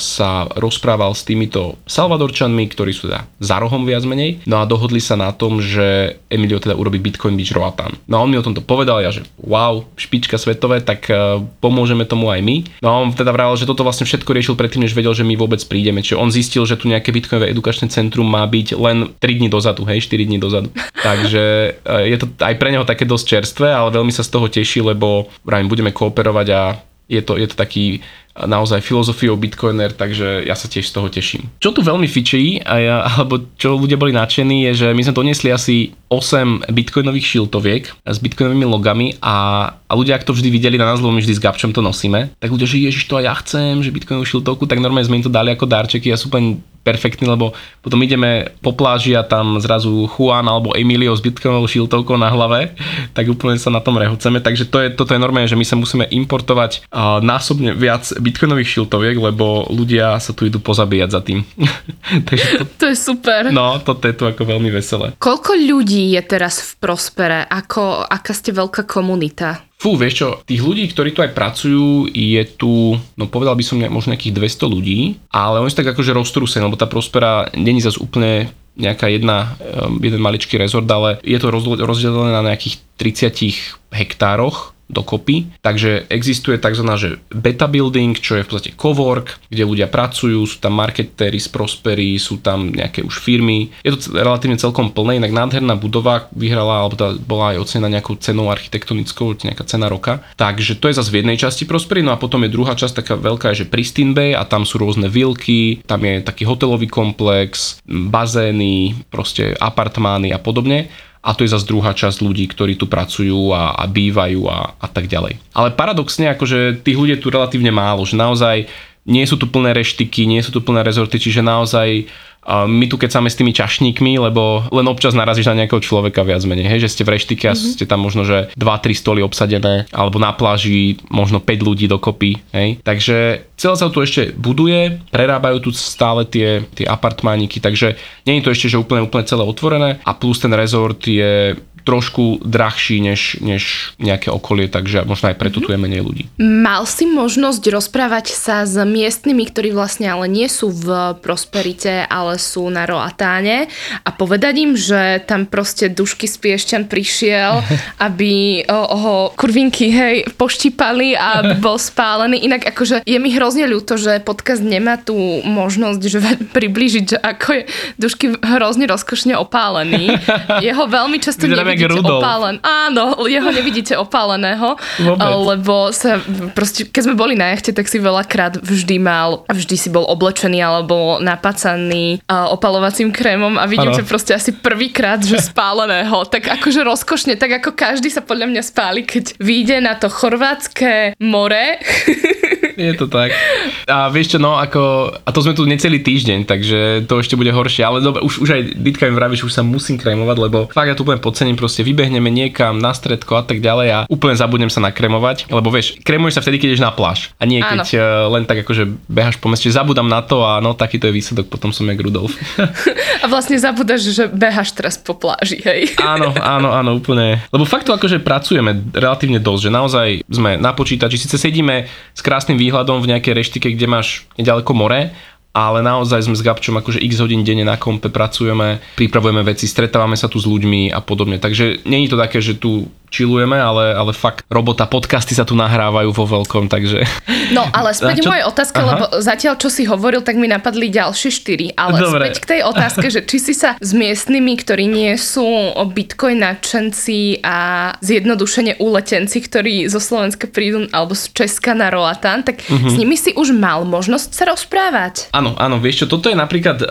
sa 0.00 0.48
rozprával 0.56 1.12
s 1.12 1.22
týmito 1.28 1.76
Salvadorčanmi, 1.84 2.64
ktorí 2.72 2.96
sú 2.96 3.12
teda 3.12 3.28
za 3.36 3.60
rohom 3.60 3.84
viac 3.84 4.08
menej. 4.08 4.40
No 4.48 4.64
a 4.64 4.64
dohodli 4.64 5.04
sa 5.04 5.20
na 5.20 5.36
tom, 5.36 5.60
že 5.60 6.16
Emilio 6.32 6.56
teda 6.56 6.72
urobí 6.72 6.96
Bitcoin 6.96 7.36
Beach 7.36 7.52
Roatan. 7.52 7.92
No 8.08 8.18
a 8.18 8.22
on 8.24 8.32
mi 8.32 8.40
o 8.40 8.44
tomto 8.44 8.64
povedal, 8.64 9.04
ja 9.04 9.12
že 9.12 9.28
wow, 9.36 9.84
špička 10.00 10.40
svetové, 10.40 10.80
tak 10.80 11.12
uh, 11.12 11.44
pomôžeme 11.60 12.08
tomu 12.08 12.32
aj 12.32 12.40
my. 12.40 12.56
No 12.80 12.88
a 12.88 12.94
on 13.04 13.12
teda 13.12 13.36
vravel, 13.36 13.60
že 13.60 13.68
toto 13.68 13.84
vlastne 13.84 14.08
všetko 14.08 14.32
riešil 14.32 14.54
predtým, 14.56 14.88
než 14.88 14.96
vedel, 14.96 15.12
že 15.12 15.28
my 15.28 15.36
vôbec 15.36 15.60
prídeme. 15.68 16.00
Čiže 16.00 16.16
on 16.16 16.32
zistil, 16.32 16.64
že 16.64 16.80
tu 16.80 16.88
nejaké 16.88 17.12
Bitcoinové 17.12 17.52
edukačné 17.52 17.92
centrum 17.92 18.24
má 18.24 18.48
byť 18.48 18.80
len 18.80 19.12
3 19.20 19.38
dní 19.44 19.48
dozadu, 19.52 19.84
hej, 19.84 20.08
4 20.08 20.24
dní 20.24 20.40
dozadu. 20.40 20.72
Takže 21.06 21.76
uh, 21.84 22.08
je 22.08 22.16
to 22.16 22.32
aj 22.40 22.54
pre 22.56 22.72
neho 22.72 22.88
také 22.88 23.04
dosť 23.04 23.24
čerstvé, 23.28 23.68
ale 23.68 23.92
veľmi 23.92 24.12
sa 24.12 24.24
z 24.24 24.32
toho 24.32 24.48
teší, 24.48 24.80
lebo 24.80 25.28
vrajím, 25.44 25.68
budeme 25.68 25.92
kooperovať 25.92 26.48
a 26.48 26.62
je 27.10 27.20
to, 27.26 27.34
je 27.34 27.50
to 27.50 27.58
taký 27.58 27.98
naozaj 28.46 28.80
filozofiou 28.84 29.36
Bitcoiner, 29.36 29.92
takže 29.92 30.44
ja 30.46 30.56
sa 30.56 30.70
tiež 30.70 30.88
z 30.88 30.94
toho 30.94 31.08
teším. 31.10 31.48
Čo 31.60 31.74
tu 31.74 31.80
veľmi 31.84 32.06
fičí, 32.06 32.60
a 32.62 32.74
ja, 32.80 32.96
alebo 33.10 33.40
čo 33.56 33.76
ľudia 33.76 34.00
boli 34.00 34.14
nadšení, 34.14 34.70
je, 34.70 34.86
že 34.86 34.86
my 34.92 35.02
sme 35.04 35.16
doniesli 35.16 35.48
asi 35.50 35.76
8 36.10 36.70
bitcoinových 36.74 37.26
šiltoviek 37.38 37.82
s 38.02 38.18
bitcoinovými 38.18 38.66
logami 38.66 39.06
a, 39.22 39.70
a 39.86 39.92
ľudia, 39.94 40.18
ak 40.18 40.26
to 40.26 40.34
vždy 40.34 40.50
videli 40.50 40.76
na 40.76 40.90
nás, 40.90 40.98
lebo 40.98 41.14
my 41.14 41.22
vždy 41.22 41.38
s 41.38 41.42
Gabčom 41.42 41.70
to 41.70 41.82
nosíme, 41.82 42.34
tak 42.38 42.50
ľudia, 42.50 42.66
že 42.66 42.82
ježiš, 42.82 43.06
to 43.06 43.18
aj 43.18 43.24
ja 43.24 43.34
chcem, 43.42 43.82
že 43.84 43.94
bitcoinovú 43.94 44.26
šiltovku, 44.26 44.66
tak 44.66 44.82
normálne 44.82 45.06
sme 45.06 45.22
im 45.22 45.26
to 45.26 45.32
dali 45.32 45.54
ako 45.54 45.70
darčeky 45.70 46.10
a 46.10 46.18
sú 46.18 46.26
úplne 46.26 46.58
perfektní, 46.80 47.28
lebo 47.28 47.52
potom 47.84 48.00
ideme 48.00 48.52
po 48.64 48.72
pláži 48.72 49.12
a 49.12 49.22
tam 49.22 49.60
zrazu 49.60 50.08
Juan 50.16 50.48
alebo 50.48 50.72
Emilio 50.72 51.12
s 51.12 51.20
bitcoinovou 51.20 51.68
šiltovkou 51.68 52.16
na 52.16 52.32
hlave, 52.32 52.72
tak 53.16 53.28
úplne 53.28 53.60
sa 53.60 53.68
na 53.68 53.84
tom 53.84 54.00
rehoceme. 54.00 54.40
Takže 54.40 54.64
to 54.68 54.78
je, 54.80 54.88
toto 54.92 55.12
je 55.12 55.20
normálne, 55.20 55.48
že 55.48 55.58
my 55.58 55.66
sa 55.66 55.76
musíme 55.76 56.08
importovať 56.08 56.88
uh, 56.88 57.20
násobne 57.20 57.76
viac 57.76 58.08
bitcoinových 58.16 58.80
šiltoviek, 58.80 59.16
lebo 59.16 59.68
ľudia 59.68 60.16
sa 60.18 60.32
tu 60.32 60.48
idú 60.48 60.58
pozabíjať 60.58 61.08
za 61.12 61.20
tým. 61.20 61.44
Takže 62.28 62.46
to, 62.60 62.64
to 62.80 62.84
je 62.92 62.96
super. 62.96 63.52
No, 63.52 63.78
toto 63.80 64.08
je 64.08 64.14
tu 64.16 64.24
ako 64.24 64.42
veľmi 64.44 64.72
veselé. 64.72 65.12
Koľko 65.20 65.56
ľudí 65.56 66.16
je 66.16 66.22
teraz 66.24 66.64
v 66.64 66.70
Prospere? 66.80 67.44
Ako, 67.44 68.08
aká 68.08 68.32
ste 68.32 68.56
veľká 68.56 68.88
komunita? 68.88 69.69
Fú, 69.80 69.96
vieš 69.96 70.14
čo, 70.20 70.28
tých 70.44 70.60
ľudí, 70.60 70.84
ktorí 70.92 71.16
tu 71.16 71.24
aj 71.24 71.32
pracujú, 71.32 72.12
je 72.12 72.42
tu, 72.52 73.00
no 73.16 73.24
povedal 73.32 73.56
by 73.56 73.64
som 73.64 73.80
ne, 73.80 73.88
možno 73.88 74.12
nejakých 74.12 74.36
200 74.60 74.68
ľudí, 74.76 75.16
ale 75.32 75.56
oni 75.56 75.72
sú 75.72 75.80
tak 75.80 75.96
akože 75.96 76.12
roztrúsení, 76.12 76.60
lebo 76.60 76.76
tá 76.76 76.84
Prospera 76.84 77.48
není 77.56 77.80
zase 77.80 77.96
úplne 77.96 78.52
nejaká 78.76 79.08
jedna, 79.08 79.56
jeden 80.04 80.20
maličký 80.20 80.60
rezort, 80.60 80.84
ale 80.84 81.16
je 81.24 81.40
to 81.40 81.48
rozdelené 81.80 82.28
na 82.28 82.44
nejakých 82.52 82.76
30 83.00 83.96
hektároch 83.96 84.76
dokopy. 84.90 85.62
Takže 85.62 86.10
existuje 86.10 86.58
tzv. 86.58 86.84
Že 86.90 87.10
beta 87.32 87.70
building, 87.70 88.18
čo 88.18 88.36
je 88.36 88.44
v 88.44 88.48
podstate 88.50 88.76
cowork, 88.76 89.40
kde 89.48 89.64
ľudia 89.64 89.88
pracujú, 89.88 90.42
sú 90.44 90.58
tam 90.60 90.76
marketéri 90.76 91.38
z 91.38 91.48
Prospery, 91.48 92.18
sú 92.18 92.42
tam 92.42 92.74
nejaké 92.74 93.06
už 93.06 93.22
firmy. 93.22 93.70
Je 93.86 93.94
to 93.94 94.12
relatívne 94.12 94.58
celkom 94.58 94.90
plné, 94.90 95.22
inak 95.22 95.32
nádherná 95.32 95.78
budova 95.78 96.28
vyhrala, 96.34 96.84
alebo 96.84 96.98
tá 96.98 97.14
bola 97.16 97.54
aj 97.54 97.62
ocenená 97.62 98.00
nejakou 98.00 98.18
cenou 98.18 98.50
architektonickou, 98.50 99.38
nejaká 99.40 99.64
cena 99.64 99.86
roka. 99.86 100.20
Takže 100.36 100.76
to 100.76 100.90
je 100.90 100.98
zase 100.98 101.14
v 101.14 101.22
jednej 101.24 101.38
časti 101.38 101.64
Prospery, 101.64 102.02
no 102.02 102.10
a 102.10 102.20
potom 102.20 102.42
je 102.44 102.52
druhá 102.52 102.74
časť 102.74 103.04
taká 103.04 103.14
veľká, 103.16 103.54
že 103.54 103.70
Pristine 103.70 104.12
Bay 104.12 104.34
a 104.34 104.42
tam 104.42 104.66
sú 104.66 104.82
rôzne 104.82 105.06
vilky, 105.06 105.80
tam 105.86 106.02
je 106.02 106.20
taký 106.20 106.44
hotelový 106.44 106.90
komplex, 106.90 107.78
bazény, 107.86 109.06
proste 109.08 109.54
apartmány 109.56 110.34
a 110.34 110.38
podobne 110.42 110.90
a 111.20 111.36
to 111.36 111.44
je 111.44 111.52
zase 111.52 111.68
druhá 111.68 111.92
časť 111.92 112.24
ľudí, 112.24 112.48
ktorí 112.48 112.80
tu 112.80 112.88
pracujú 112.88 113.52
a, 113.52 113.76
a 113.76 113.84
bývajú 113.84 114.40
a, 114.48 114.72
a 114.80 114.86
tak 114.88 115.04
ďalej. 115.04 115.36
Ale 115.52 115.76
paradoxne, 115.76 116.32
akože 116.32 116.80
tých 116.80 116.96
ľudí 116.96 117.12
je 117.16 117.22
tu 117.22 117.28
relatívne 117.28 117.68
málo, 117.68 118.08
že 118.08 118.16
naozaj 118.16 118.64
nie 119.04 119.24
sú 119.24 119.36
tu 119.36 119.48
plné 119.48 119.76
reštiky, 119.76 120.24
nie 120.24 120.40
sú 120.40 120.52
tu 120.52 120.60
plné 120.60 120.84
rezorty, 120.84 121.16
čiže 121.20 121.44
naozaj 121.44 122.08
my 122.48 122.84
tu 122.88 122.96
keď 122.96 123.20
s 123.28 123.36
tými 123.36 123.52
čašníkmi, 123.52 124.16
lebo 124.16 124.64
len 124.72 124.86
občas 124.88 125.12
narazíš 125.12 125.52
na 125.52 125.64
nejakého 125.64 125.84
človeka 125.84 126.24
viac 126.24 126.40
menej, 126.48 126.72
hej, 126.72 126.88
že 126.88 126.92
ste 126.96 127.02
v 127.04 127.20
reštike 127.20 127.44
a 127.46 127.52
mm-hmm. 127.52 127.72
ste 127.76 127.84
tam 127.84 128.00
možno, 128.00 128.24
že 128.24 128.48
2-3 128.56 128.96
stoly 128.96 129.20
obsadené, 129.20 129.84
alebo 129.92 130.16
na 130.16 130.32
pláži 130.32 130.96
možno 131.12 131.38
5 131.38 131.68
ľudí 131.68 131.86
dokopy, 131.86 132.40
hej. 132.56 132.80
Takže 132.80 133.44
celé 133.60 133.74
sa 133.76 133.92
tu 133.92 134.00
ešte 134.00 134.32
buduje, 134.32 135.04
prerábajú 135.12 135.68
tu 135.68 135.70
stále 135.76 136.24
tie, 136.24 136.64
tie 136.72 136.88
apartmániky, 136.88 137.60
takže 137.60 138.00
nie 138.24 138.40
je 138.40 138.44
to 138.48 138.52
ešte, 138.56 138.66
že 138.72 138.80
úplne, 138.80 139.04
úplne 139.04 139.28
celé 139.28 139.44
otvorené 139.44 140.00
a 140.00 140.10
plus 140.16 140.40
ten 140.40 140.52
rezort 140.56 140.98
je 141.04 141.60
trošku 141.90 142.38
drahší 142.46 143.02
než, 143.02 143.42
než 143.42 143.92
nejaké 143.98 144.30
okolie, 144.30 144.70
takže 144.70 145.02
možno 145.02 145.34
aj 145.34 145.36
preto 145.42 145.58
tu 145.58 145.74
je 145.74 145.82
menej 145.82 146.06
ľudí. 146.06 146.30
Mal 146.38 146.86
si 146.86 147.02
možnosť 147.02 147.66
rozprávať 147.66 148.30
sa 148.30 148.62
s 148.62 148.78
miestnymi, 148.78 149.50
ktorí 149.50 149.74
vlastne 149.74 150.06
ale 150.06 150.30
nie 150.30 150.46
sú 150.46 150.70
v 150.70 151.18
Prosperite, 151.18 152.06
ale 152.06 152.38
sú 152.38 152.70
na 152.70 152.86
Roatáne 152.86 153.66
a 154.06 154.10
povedať 154.14 154.54
im, 154.62 154.78
že 154.78 155.18
tam 155.26 155.50
proste 155.50 155.90
Dušky 155.90 156.30
Spiešťan 156.30 156.86
prišiel, 156.86 157.58
aby 158.06 158.62
ho 158.70 159.34
kurvinky 159.34 159.90
hej 159.90 160.16
poštípali 160.38 161.18
a 161.18 161.42
bol 161.64 161.74
spálený. 161.74 162.38
Inak 162.46 162.70
akože 162.70 163.02
je 163.02 163.18
mi 163.18 163.34
hrozne 163.34 163.66
ľúto, 163.66 163.98
že 163.98 164.22
podcast 164.22 164.62
nemá 164.62 164.94
tú 164.94 165.18
možnosť 165.42 166.00
že 166.06 166.22
priblížiť, 166.56 167.04
že 167.10 167.18
ako 167.18 167.48
je 167.50 167.62
Dušky 167.98 168.38
hrozne 168.38 168.86
rozkošne 168.86 169.34
opálený. 169.34 170.14
Jeho 170.62 170.86
veľmi 170.86 171.18
často 171.18 171.50
nevidíme 171.50 171.79
nevidíte 171.86 172.02
Rudolf. 172.04 172.20
opálen. 172.20 172.56
Áno, 172.60 173.04
jeho 173.24 173.50
nevidíte 173.50 173.94
opáleného, 173.96 174.76
Vôbec. 175.00 175.30
lebo 175.54 175.74
sa 175.94 176.18
proste, 176.52 176.84
keď 176.84 177.02
sme 177.08 177.14
boli 177.16 177.34
na 177.38 177.54
jachte, 177.54 177.72
tak 177.72 177.86
si 177.86 177.96
veľakrát 177.96 178.58
vždy 178.60 178.96
mal, 178.98 179.46
vždy 179.48 179.76
si 179.78 179.88
bol 179.88 180.04
oblečený 180.04 180.60
alebo 180.60 181.16
napacaný 181.22 182.20
opalovacím 182.28 183.12
krémom 183.12 183.56
a 183.56 183.64
vidím 183.64 183.92
ťa 183.92 184.04
proste 184.04 184.32
asi 184.34 184.52
prvýkrát, 184.52 185.22
že 185.22 185.40
spáleného. 185.40 186.22
Tak 186.30 186.46
akože 186.62 186.86
rozkošne, 186.86 187.34
tak 187.34 187.58
ako 187.58 187.74
každý 187.74 188.06
sa 188.06 188.22
podľa 188.22 188.46
mňa 188.54 188.62
spáli, 188.62 189.02
keď 189.02 189.34
vyjde 189.42 189.82
na 189.82 189.98
to 189.98 190.06
chorvátske 190.06 191.18
more. 191.18 191.78
Je 192.80 192.96
to 192.96 193.12
tak. 193.12 193.36
A 193.84 194.08
vieš 194.08 194.36
čo, 194.36 194.38
no 194.40 194.56
ako, 194.56 195.12
a 195.20 195.28
to 195.28 195.40
sme 195.44 195.52
tu 195.52 195.68
necelý 195.68 196.00
týždeň, 196.00 196.48
takže 196.48 196.78
to 197.04 197.20
ešte 197.20 197.36
bude 197.36 197.52
horšie, 197.52 197.84
ale 197.84 198.00
dobre, 198.00 198.24
už, 198.24 198.40
už 198.40 198.48
aj 198.56 198.62
Ditka 198.80 199.04
mi 199.04 199.12
vraví, 199.12 199.36
že 199.36 199.44
už 199.44 199.52
sa 199.52 199.60
musím 199.60 200.00
kremovať, 200.00 200.36
lebo 200.40 200.58
fakt 200.72 200.88
ja 200.88 200.96
tu 200.96 201.04
úplne 201.04 201.20
podcením, 201.20 201.60
proste 201.60 201.84
vybehneme 201.84 202.32
niekam 202.32 202.80
na 202.80 202.96
stredko 202.96 203.36
a 203.36 203.44
tak 203.44 203.60
ďalej 203.60 203.88
a 203.92 203.98
úplne 204.08 204.32
zabudnem 204.32 204.72
sa 204.72 204.80
nakremovať, 204.80 205.52
lebo 205.52 205.68
vieš, 205.68 206.00
kremuješ 206.00 206.40
sa 206.40 206.42
vtedy, 206.42 206.56
keď 206.56 206.68
ideš 206.72 206.86
na 206.86 206.94
pláž 206.94 207.34
a 207.36 207.44
nie 207.44 207.60
keď 207.60 207.84
uh, 207.98 208.02
len 208.32 208.48
tak 208.48 208.64
akože 208.64 208.88
behaš 209.10 209.36
po 209.36 209.52
meste, 209.52 209.68
zabudám 209.68 210.08
na 210.08 210.24
to 210.24 210.40
a 210.40 210.62
no 210.64 210.72
takýto 210.72 211.10
je 211.10 211.16
výsledok, 211.20 211.52
potom 211.52 211.74
som 211.74 211.84
jak 211.84 212.00
Rudolf. 212.00 212.32
A 213.20 213.28
vlastne 213.28 213.60
zabudáš, 213.60 214.08
že 214.16 214.24
behaš 214.32 214.72
teraz 214.72 214.96
po 214.96 215.12
pláži, 215.12 215.60
hej. 215.60 215.92
áno, 216.14 216.32
áno, 216.40 216.72
áno, 216.72 216.90
úplne. 216.96 217.44
Lebo 217.52 217.68
fakt 217.68 217.84
to 217.84 217.92
akože 217.92 218.22
pracujeme 218.24 218.80
relatívne 218.96 219.36
dosť, 219.36 219.62
že 219.68 219.70
naozaj 219.70 220.08
sme 220.24 220.56
na 220.56 220.72
počítači, 220.72 221.20
síce 221.20 221.36
sedíme 221.36 221.84
s 222.16 222.20
krásnym 222.24 222.56
výhľadom 222.56 222.69
v 223.02 223.10
nejakej 223.10 223.34
reštike, 223.36 223.68
kde 223.74 223.86
máš 223.90 224.24
nedaleko 224.38 224.72
more, 224.72 225.10
ale 225.50 225.82
naozaj 225.82 226.30
sme 226.30 226.38
s 226.38 226.46
Gabčom 226.46 226.78
akože 226.78 227.02
x 227.02 227.18
hodín 227.18 227.42
denne 227.42 227.66
na 227.66 227.74
kompe 227.74 228.06
pracujeme, 228.06 228.78
pripravujeme 228.94 229.42
veci, 229.42 229.66
stretávame 229.66 230.14
sa 230.14 230.30
tu 230.30 230.38
s 230.38 230.46
ľuďmi 230.46 230.94
a 230.94 231.02
podobne. 231.02 231.42
Takže 231.42 231.82
je 232.06 232.10
to 232.10 232.18
také, 232.18 232.38
že 232.38 232.54
tu 232.62 232.86
chillujeme, 233.10 233.58
ale, 233.58 233.92
ale 233.92 234.10
fakt 234.10 234.46
robota, 234.46 234.86
podcasty 234.86 235.34
sa 235.34 235.42
tu 235.42 235.52
nahrávajú 235.52 236.10
vo 236.10 236.24
veľkom, 236.24 236.70
takže... 236.70 237.02
No 237.50 237.66
ale 237.68 237.90
späť 237.90 238.22
moje 238.22 238.46
otázka, 238.46 238.78
Aha. 238.78 238.88
lebo 238.88 239.04
zatiaľ 239.18 239.58
čo 239.58 239.66
si 239.66 239.82
hovoril, 239.82 240.22
tak 240.22 240.38
mi 240.38 240.46
napadli 240.46 240.86
ďalšie 240.88 241.30
štyri, 241.30 241.66
ale 241.74 241.98
Dobre. 241.98 242.30
späť 242.30 242.34
k 242.38 242.46
tej 242.48 242.60
otázke, 242.62 243.06
že 243.10 243.26
či 243.26 243.38
si 243.42 243.54
sa 243.54 243.74
s 243.76 243.90
miestnymi, 243.90 244.54
ktorí 244.56 244.86
nie 244.86 245.18
sú 245.18 245.42
bitcoin 245.90 246.40
nadšenci 246.40 247.42
a 247.42 247.56
zjednodušene 247.98 248.78
uletenci, 248.78 249.42
ktorí 249.42 249.90
zo 249.90 249.98
Slovenska 249.98 250.46
prídu 250.46 250.86
alebo 250.94 251.12
z 251.12 251.34
Česka 251.34 251.74
na 251.74 251.90
Roatan, 251.90 252.46
tak 252.46 252.62
Mhm. 252.70 252.88
s 252.88 252.94
nimi 252.94 253.16
si 253.18 253.34
už 253.34 253.50
mal 253.50 253.82
možnosť 253.82 254.30
sa 254.30 254.44
rozprávať. 254.46 255.34
Áno, 255.34 255.58
áno, 255.58 255.82
vieš 255.82 256.06
čo, 256.06 256.06
toto 256.06 256.30
je 256.30 256.38
napríklad 256.38 256.78
uh, 256.80 256.86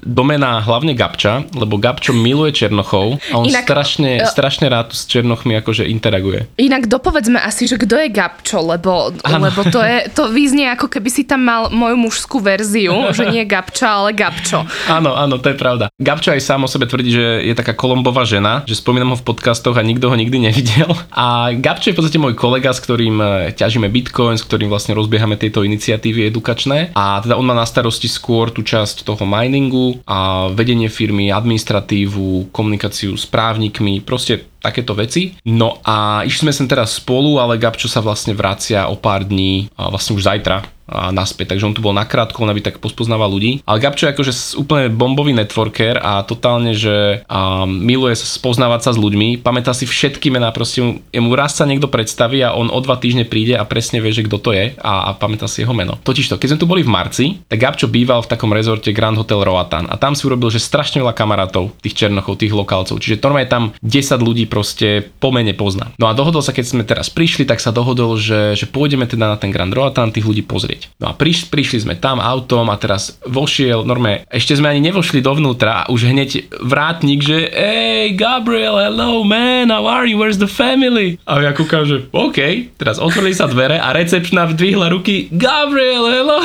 domena 0.00 0.62
hlavne 0.62 0.94
Gabča, 0.94 1.42
lebo 1.52 1.76
Gabčo 1.76 2.14
miluje 2.14 2.54
Černochov 2.54 3.18
a 3.32 3.34
on 3.34 3.50
Inak, 3.50 3.66
strašne, 3.66 4.22
e- 4.22 4.26
strašne 4.26 4.70
rád 4.70 4.94
s 4.94 5.04
Černochmi 5.10 5.47
akože 5.56 5.88
interaguje. 5.88 6.44
Inak 6.60 6.90
dopovedzme 6.90 7.40
asi, 7.40 7.64
že 7.64 7.80
kto 7.80 7.96
je 7.96 8.08
Gabčo, 8.12 8.60
lebo, 8.60 9.14
lebo 9.24 9.60
to, 9.72 9.80
je, 9.80 10.12
to 10.12 10.28
význie 10.28 10.68
ako 10.68 10.92
keby 10.92 11.08
si 11.08 11.24
tam 11.24 11.48
mal 11.48 11.72
moju 11.72 11.96
mužskú 11.96 12.42
verziu, 12.44 12.92
že 13.16 13.24
nie 13.32 13.48
Gabča, 13.48 14.04
ale 14.04 14.12
Gabčo. 14.12 14.66
Áno, 14.90 15.16
áno, 15.16 15.40
to 15.40 15.52
je 15.52 15.56
pravda. 15.56 15.88
Gabčo 15.96 16.34
aj 16.34 16.42
sám 16.44 16.64
o 16.64 16.68
sebe 16.68 16.84
tvrdí, 16.84 17.10
že 17.14 17.26
je 17.46 17.54
taká 17.56 17.72
kolombová 17.72 18.28
žena, 18.28 18.66
že 18.68 18.76
spomínam 18.76 19.14
ho 19.14 19.20
v 19.20 19.26
podcastoch 19.26 19.76
a 19.78 19.86
nikto 19.86 20.12
ho 20.12 20.16
nikdy 20.16 20.50
nevidel. 20.50 20.90
A 21.14 21.54
Gabčo 21.56 21.90
je 21.90 21.94
v 21.94 21.98
podstate 22.02 22.20
môj 22.20 22.34
kolega, 22.34 22.74
s 22.74 22.82
ktorým 22.82 23.16
e, 23.20 23.26
ťažíme 23.54 23.88
Bitcoin, 23.88 24.36
s 24.36 24.44
ktorým 24.44 24.68
vlastne 24.68 24.96
rozbiehame 24.98 25.38
tieto 25.38 25.64
iniciatívy 25.64 26.28
edukačné. 26.28 26.92
A 26.96 27.22
teda 27.22 27.38
on 27.38 27.46
má 27.46 27.54
na 27.54 27.68
starosti 27.68 28.10
skôr 28.10 28.50
tú 28.50 28.64
časť 28.66 29.06
toho 29.06 29.22
miningu 29.24 30.00
a 30.08 30.48
vedenie 30.52 30.90
firmy, 30.90 31.30
administratívu, 31.30 32.50
komunikáciu 32.50 33.14
s 33.14 33.24
právnikmi, 33.28 34.00
proste 34.02 34.48
takéto 34.62 34.94
veci. 34.94 35.34
No 35.48 35.82
a 35.82 36.22
išli 36.22 36.48
sme 36.48 36.52
sem 36.54 36.68
teraz 36.70 36.98
spolu, 36.98 37.42
ale 37.42 37.58
Gabčo 37.58 37.90
sa 37.90 38.02
vlastne 38.04 38.34
vracia 38.34 38.86
o 38.86 38.98
pár 38.98 39.26
dní, 39.26 39.70
vlastne 39.74 40.14
už 40.14 40.26
zajtra 40.28 40.77
a 40.88 41.12
naspäť, 41.12 41.54
takže 41.54 41.68
on 41.68 41.76
tu 41.76 41.84
bol 41.84 41.92
nakrátko, 41.92 42.42
on 42.42 42.50
aby 42.50 42.64
tak 42.64 42.80
pospoznával 42.80 43.28
ľudí. 43.28 43.60
Ale 43.68 43.78
Gabčo 43.78 44.08
je 44.08 44.12
akože 44.16 44.32
úplne 44.56 44.88
bombový 44.88 45.36
networker 45.36 46.00
a 46.00 46.24
totálne, 46.24 46.72
že 46.72 47.22
a 47.28 47.68
miluje 47.68 48.16
spoznávať 48.16 48.80
sa 48.88 48.90
s 48.96 48.98
ľuďmi, 48.98 49.44
pamätá 49.44 49.76
si 49.76 49.84
všetky 49.84 50.32
mená, 50.32 50.48
proste 50.50 50.80
mu, 50.80 51.04
jemu 51.12 51.30
raz 51.36 51.60
sa 51.60 51.68
niekto 51.68 51.92
predstaví 51.92 52.40
a 52.40 52.56
on 52.56 52.72
o 52.72 52.80
dva 52.80 52.96
týždne 52.96 53.28
príde 53.28 53.52
a 53.52 53.68
presne 53.68 54.00
vie, 54.00 54.16
že 54.16 54.24
kto 54.24 54.40
to 54.40 54.50
je 54.56 54.72
a, 54.80 55.12
a 55.12 55.16
pamätá 55.16 55.44
si 55.44 55.60
jeho 55.60 55.76
meno. 55.76 56.00
Totižto, 56.00 56.40
keď 56.40 56.56
sme 56.56 56.60
tu 56.60 56.66
boli 56.66 56.80
v 56.80 56.90
marci, 56.90 57.24
tak 57.46 57.60
Gabčo 57.60 57.86
býval 57.90 58.24
v 58.24 58.30
takom 58.32 58.50
rezorte 58.56 58.94
Grand 58.96 59.16
Hotel 59.16 59.44
Roatan 59.44 59.90
a 59.92 60.00
tam 60.00 60.16
si 60.16 60.24
urobil, 60.24 60.48
že 60.48 60.62
strašne 60.62 61.04
veľa 61.04 61.12
kamarátov, 61.12 61.76
tých 61.84 61.94
Černochov, 61.98 62.40
tých 62.40 62.54
lokálcov. 62.54 62.96
Čiže 62.96 63.20
normálne 63.20 63.50
tam 63.50 63.64
10 63.82 64.22
ľudí 64.22 64.46
proste 64.46 65.10
po 65.18 65.34
mene 65.34 65.52
pozná. 65.52 65.90
No 65.98 66.06
a 66.06 66.16
dohodol 66.16 66.40
sa, 66.40 66.54
keď 66.54 66.64
sme 66.64 66.82
teraz 66.86 67.10
prišli, 67.10 67.44
tak 67.44 67.58
sa 67.58 67.74
dohodol, 67.74 68.16
že, 68.16 68.54
že 68.54 68.70
pôjdeme 68.70 69.04
teda 69.04 69.34
na 69.34 69.36
ten 69.36 69.50
Grand 69.50 69.72
Roatan 69.74 70.14
tých 70.14 70.24
ľudí 70.24 70.46
pozrieť. 70.46 70.77
No 71.02 71.10
a 71.10 71.12
priš, 71.16 71.50
prišli 71.50 71.82
sme 71.82 71.94
tam 71.98 72.22
autom 72.22 72.70
a 72.70 72.76
teraz 72.78 73.18
vošiel, 73.26 73.82
normálne, 73.82 74.22
ešte 74.30 74.54
sme 74.54 74.70
ani 74.70 74.84
nevošli 74.90 75.18
dovnútra 75.18 75.84
a 75.84 75.88
už 75.90 76.10
hneď 76.12 76.46
vrátnik, 76.62 77.24
že 77.24 77.50
hey 77.50 78.14
Gabriel, 78.14 78.78
hello 78.78 79.26
man, 79.26 79.74
how 79.74 79.82
are 79.88 80.06
you, 80.06 80.14
where's 80.14 80.38
the 80.38 80.50
family? 80.50 81.18
A 81.26 81.42
ja 81.42 81.50
kúkam, 81.50 81.82
že 81.82 82.06
OK, 82.14 82.70
teraz 82.78 83.02
otvorili 83.02 83.34
sa 83.34 83.50
dvere 83.50 83.80
a 83.80 83.90
recepčná 83.90 84.46
vdvihla 84.50 84.92
ruky, 84.94 85.26
Gabriel, 85.34 86.06
hello. 86.06 86.38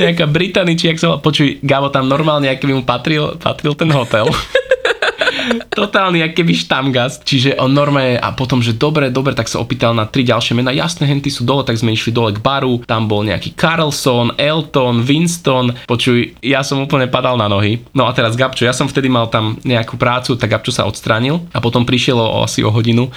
Nejaká 0.00 0.24
Britany, 0.24 0.80
či 0.80 0.88
jak 0.88 0.96
sa 0.96 1.20
počuj, 1.20 1.60
Gabo 1.60 1.92
tam 1.92 2.08
normálne, 2.08 2.48
by 2.48 2.72
mu 2.72 2.84
patril, 2.86 3.36
patril 3.36 3.76
ten 3.76 3.92
hotel. 3.92 4.30
Totálny, 5.70 6.22
jak 6.24 6.32
keby 6.36 6.52
štamgast. 6.54 7.24
Čiže 7.24 7.56
on 7.60 7.72
normálne 7.72 8.20
a 8.20 8.32
potom, 8.34 8.60
že 8.60 8.76
dobre, 8.76 9.08
dobre, 9.08 9.32
tak 9.32 9.48
sa 9.48 9.60
opýtal 9.62 9.92
na 9.96 10.06
tri 10.06 10.24
ďalšie 10.26 10.56
mená. 10.56 10.72
Jasné, 10.74 11.06
henty 11.08 11.32
sú 11.32 11.46
dole, 11.46 11.64
tak 11.64 11.78
sme 11.78 11.94
išli 11.94 12.14
dole 12.14 12.36
k 12.36 12.42
baru. 12.42 12.80
Tam 12.84 13.06
bol 13.10 13.26
nejaký 13.26 13.56
Carlson, 13.56 14.34
Elton, 14.36 15.02
Winston. 15.04 15.74
Počuj, 15.86 16.38
ja 16.44 16.60
som 16.60 16.82
úplne 16.82 17.08
padal 17.08 17.40
na 17.40 17.48
nohy. 17.48 17.80
No 17.96 18.06
a 18.06 18.14
teraz 18.14 18.36
Gabčo, 18.38 18.66
ja 18.66 18.74
som 18.74 18.86
vtedy 18.90 19.08
mal 19.10 19.28
tam 19.28 19.58
nejakú 19.62 19.96
prácu, 19.96 20.36
tak 20.36 20.50
Gabčo 20.52 20.72
sa 20.74 20.86
odstránil 20.86 21.42
a 21.50 21.58
potom 21.58 21.84
prišiel 21.84 22.18
o, 22.18 22.44
asi 22.44 22.64
o 22.64 22.70
hodinu 22.70 23.12